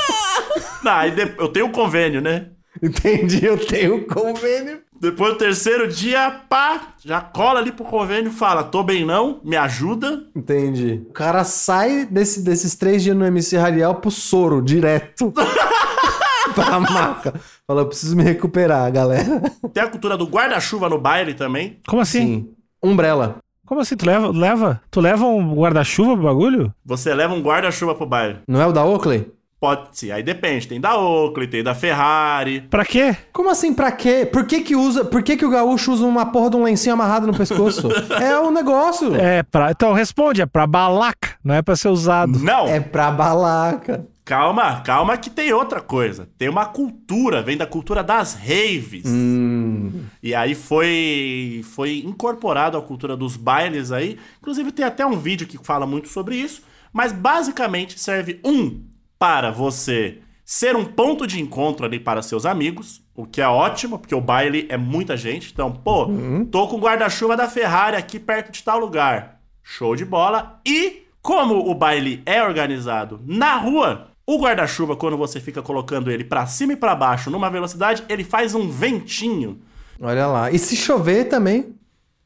Não, 0.84 0.92
aí 0.92 1.14
eu 1.40 1.48
tenho 1.48 1.66
um 1.66 1.72
convênio, 1.72 2.22
né? 2.22 2.50
Entendi, 2.84 3.44
eu 3.44 3.58
tenho 3.58 4.06
convênio. 4.06 4.82
Depois 5.02 5.34
do 5.34 5.38
terceiro 5.40 5.88
dia, 5.88 6.30
pá, 6.48 6.90
já 7.04 7.20
cola 7.20 7.60
ali 7.60 7.72
pro 7.72 7.84
convênio 7.84 8.32
fala: 8.32 8.64
tô 8.64 8.84
bem 8.84 9.04
não, 9.04 9.42
me 9.44 9.56
ajuda. 9.56 10.26
Entendi. 10.36 11.04
O 11.10 11.14
cara 11.14 11.44
sai 11.44 12.06
desse- 12.06 12.44
desses 12.44 12.76
três 12.76 13.02
dias 13.02 13.16
no 13.18 13.26
MC 13.26 13.58
Rariel 13.58 13.96
pro 13.96 14.12
soro, 14.12 14.62
direto. 14.62 15.34
pra 16.54 16.80
maca. 16.80 17.34
Fala, 17.70 17.82
eu 17.82 17.88
preciso 17.88 18.16
me 18.16 18.24
recuperar, 18.24 18.90
galera. 18.94 19.42
Tem 19.74 19.84
a 19.84 19.90
cultura 19.90 20.16
do 20.16 20.26
guarda-chuva 20.26 20.88
no 20.88 20.98
baile 20.98 21.34
também. 21.34 21.80
Como 21.86 22.02
assim? 22.02 22.22
Sim. 22.26 22.50
Umbrella. 22.82 23.40
Como 23.66 23.82
assim? 23.82 23.98
Tu 23.98 24.06
leva, 24.06 24.30
leva? 24.32 24.82
Tu 24.90 25.02
leva 25.02 25.26
um 25.26 25.54
guarda-chuva 25.54 26.14
pro 26.14 26.24
bagulho? 26.24 26.74
Você 26.86 27.14
leva 27.14 27.34
um 27.34 27.42
guarda-chuva 27.42 27.94
pro 27.94 28.06
baile. 28.06 28.38
Não 28.48 28.62
é 28.62 28.66
o 28.66 28.72
da 28.72 28.86
Oakley? 28.86 29.30
Pode 29.60 29.90
ser, 29.92 30.14
aí 30.14 30.24
depende. 30.24 30.66
Tem 30.66 30.80
da 30.80 30.98
Oakley, 30.98 31.48
tem 31.48 31.62
da 31.62 31.76
Ferrari. 31.76 32.62
Pra 32.62 32.86
quê? 32.86 33.18
Como 33.34 33.50
assim, 33.50 33.74
pra 33.74 33.92
quê? 33.92 34.26
Por 34.32 34.46
que 34.46 34.62
que 34.62 34.74
usa... 34.76 35.04
Por 35.04 35.22
que 35.22 35.36
que 35.36 35.44
o 35.46 35.50
gaúcho 35.50 35.92
usa 35.92 36.06
uma 36.06 36.28
porra 36.28 36.52
de 36.52 36.56
um 36.56 36.64
lencinho 36.64 36.94
amarrado 36.94 37.28
no 37.28 37.36
pescoço? 37.36 37.90
é 38.22 38.40
o 38.40 38.50
negócio. 38.50 39.14
É 39.16 39.44
pra. 39.44 39.72
Então 39.72 39.92
responde, 39.92 40.42
é 40.42 40.46
pra 40.46 40.66
balaca, 40.66 41.32
não 41.44 41.56
é 41.56 41.62
pra 41.62 41.76
ser 41.76 41.90
usado. 41.90 42.40
Não, 42.40 42.66
É 42.68 42.80
pra 42.80 43.12
balaca. 43.12 44.06
Calma, 44.28 44.82
calma 44.82 45.18
que 45.18 45.30
tem 45.30 45.54
outra 45.54 45.80
coisa. 45.80 46.30
Tem 46.38 46.50
uma 46.50 46.66
cultura, 46.66 47.42
vem 47.42 47.56
da 47.56 47.66
cultura 47.66 48.04
das 48.04 48.34
raves. 48.34 49.06
Hum. 49.06 50.04
E 50.22 50.36
aí 50.36 50.54
foi 50.54 51.64
foi 51.74 52.00
incorporado 52.00 52.78
à 52.78 52.82
cultura 52.82 53.16
dos 53.16 53.38
bailes 53.38 53.90
aí. 53.92 54.20
Inclusive 54.40 54.74
tem 54.74 54.86
até 54.86 55.06
um 55.06 55.18
vídeo 55.18 55.48
que 55.48 55.58
fala 55.58 55.88
muito 55.88 56.10
sobre 56.10 56.36
isso, 56.36 56.62
mas 56.92 57.14
basicamente 57.14 57.98
serve 57.98 58.42
um 58.44 58.84
para 59.18 59.50
você 59.50 60.20
ser 60.44 60.76
um 60.76 60.84
ponto 60.84 61.26
de 61.26 61.42
encontro 61.42 61.86
ali 61.86 62.00
para 62.00 62.22
seus 62.22 62.46
amigos, 62.46 63.02
o 63.16 63.26
que 63.26 63.42
é 63.42 63.48
ótimo, 63.48 63.98
porque 63.98 64.16
o 64.16 64.22
baile 64.22 64.66
é 64.70 64.78
muita 64.78 65.16
gente. 65.16 65.52
Então, 65.52 65.72
pô, 65.72 66.08
tô 66.52 66.68
com 66.68 66.76
o 66.76 66.80
guarda-chuva 66.80 67.36
da 67.36 67.50
Ferrari 67.50 67.96
aqui 67.96 68.20
perto 68.20 68.52
de 68.52 68.62
tal 68.64 68.78
lugar. 68.78 69.40
Show 69.64 69.96
de 69.96 70.06
bola. 70.06 70.60
E 70.66 71.08
como 71.22 71.70
o 71.70 71.74
baile 71.74 72.22
é 72.26 72.42
organizado 72.42 73.20
na 73.26 73.56
rua, 73.56 74.08
o 74.28 74.38
guarda-chuva 74.38 74.96
quando 74.96 75.18
você 75.18 75.40
fica 75.40 75.62
colocando 75.62 76.12
ele 76.12 76.26
para 76.26 76.46
cima 76.46 76.74
e 76.74 76.76
para 76.76 76.94
baixo 76.94 77.32
numa 77.32 77.50
velocidade, 77.50 78.04
ele 78.10 78.24
faz 78.24 78.54
um 78.54 78.70
ventinho 78.70 79.62
Olha 80.02 80.28
lá. 80.28 80.52
E 80.52 80.60
se 80.60 80.76
chover 80.76 81.26
também, 81.26 81.76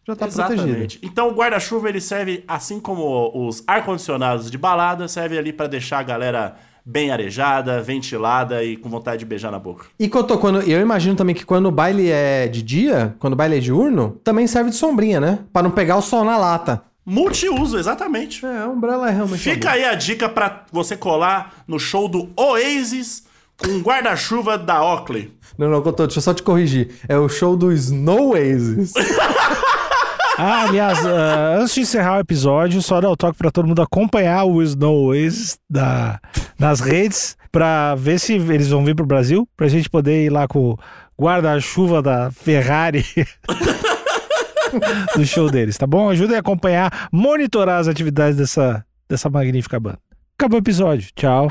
já 0.05 0.15
tá 0.15 0.27
protegido. 0.27 0.67
Exatamente. 0.67 0.99
Então 1.01 1.29
o 1.29 1.33
guarda-chuva 1.33 1.89
ele 1.89 2.01
serve, 2.01 2.43
assim 2.47 2.79
como 2.79 3.31
os 3.33 3.63
ar-condicionados 3.65 4.51
de 4.51 4.57
balada, 4.57 5.07
serve 5.07 5.37
ali 5.37 5.53
pra 5.53 5.67
deixar 5.67 5.99
a 5.99 6.03
galera 6.03 6.55
bem 6.83 7.11
arejada, 7.11 7.81
ventilada 7.81 8.63
e 8.63 8.75
com 8.75 8.89
vontade 8.89 9.19
de 9.19 9.25
beijar 9.25 9.51
na 9.51 9.59
boca. 9.59 9.85
E 9.99 10.09
Cotô, 10.09 10.37
quando, 10.39 10.61
eu 10.61 10.81
imagino 10.81 11.15
também 11.15 11.35
que 11.35 11.45
quando 11.45 11.67
o 11.67 11.71
baile 11.71 12.09
é 12.09 12.47
de 12.47 12.63
dia, 12.63 13.15
quando 13.19 13.33
o 13.33 13.35
baile 13.35 13.57
é 13.57 13.59
diurno, 13.59 14.19
também 14.23 14.47
serve 14.47 14.71
de 14.71 14.75
sombrinha, 14.75 15.19
né? 15.19 15.39
Pra 15.53 15.61
não 15.61 15.71
pegar 15.71 15.97
o 15.97 16.01
sol 16.01 16.25
na 16.25 16.37
lata. 16.37 16.83
Multiuso, 17.05 17.77
exatamente. 17.77 18.45
É, 18.45 18.59
a 18.59 18.67
Umbrella 18.67 19.09
é 19.09 19.11
realmente 19.11 19.39
Fica 19.39 19.71
aí 19.71 19.85
a 19.85 19.95
dica 19.95 20.29
pra 20.29 20.63
você 20.71 20.95
colar 20.95 21.63
no 21.67 21.79
show 21.79 22.07
do 22.07 22.29
Oasis 22.35 23.23
com 23.57 23.69
um 23.69 23.81
guarda-chuva 23.81 24.57
da 24.57 24.83
Oakley. 24.83 25.33
Não, 25.57 25.69
não, 25.69 25.81
Cotô, 25.81 26.05
deixa 26.05 26.19
eu 26.19 26.23
só 26.23 26.33
te 26.33 26.43
corrigir. 26.43 26.95
É 27.07 27.17
o 27.17 27.27
show 27.29 27.55
do 27.55 27.71
Snow 27.71 28.29
Oasis. 28.31 28.93
Ah, 30.37 30.63
aliás, 30.63 31.05
ah, 31.05 31.57
antes 31.59 31.75
de 31.75 31.81
encerrar 31.81 32.17
o 32.17 32.21
episódio, 32.21 32.81
só 32.81 32.99
dar 32.99 33.11
o 33.11 33.17
toque 33.17 33.37
pra 33.37 33.51
todo 33.51 33.67
mundo 33.67 33.81
acompanhar 33.81 34.43
o 34.45 34.63
Snow 34.63 35.09
Oasis 35.09 35.59
da, 35.69 36.19
nas 36.57 36.79
redes 36.79 37.37
pra 37.51 37.93
ver 37.93 38.19
se 38.19 38.33
eles 38.33 38.69
vão 38.69 38.83
vir 38.83 38.95
pro 38.95 39.05
Brasil, 39.05 39.47
pra 39.55 39.67
gente 39.67 39.87
poder 39.87 40.25
ir 40.25 40.29
lá 40.31 40.47
com 40.47 40.71
o 40.71 40.79
guarda-chuva 41.21 42.01
da 42.01 42.31
Ferrari 42.31 43.05
do 45.15 45.25
show 45.25 45.49
deles, 45.49 45.77
tá 45.77 45.87
bom? 45.87 46.09
Ajudem 46.09 46.35
a 46.35 46.39
acompanhar, 46.39 47.09
monitorar 47.11 47.79
as 47.79 47.87
atividades 47.87 48.37
dessa, 48.37 48.85
dessa 49.07 49.29
magnífica 49.29 49.79
banda. 49.79 49.99
Acabou 50.37 50.59
o 50.59 50.61
episódio. 50.61 51.09
Tchau. 51.15 51.49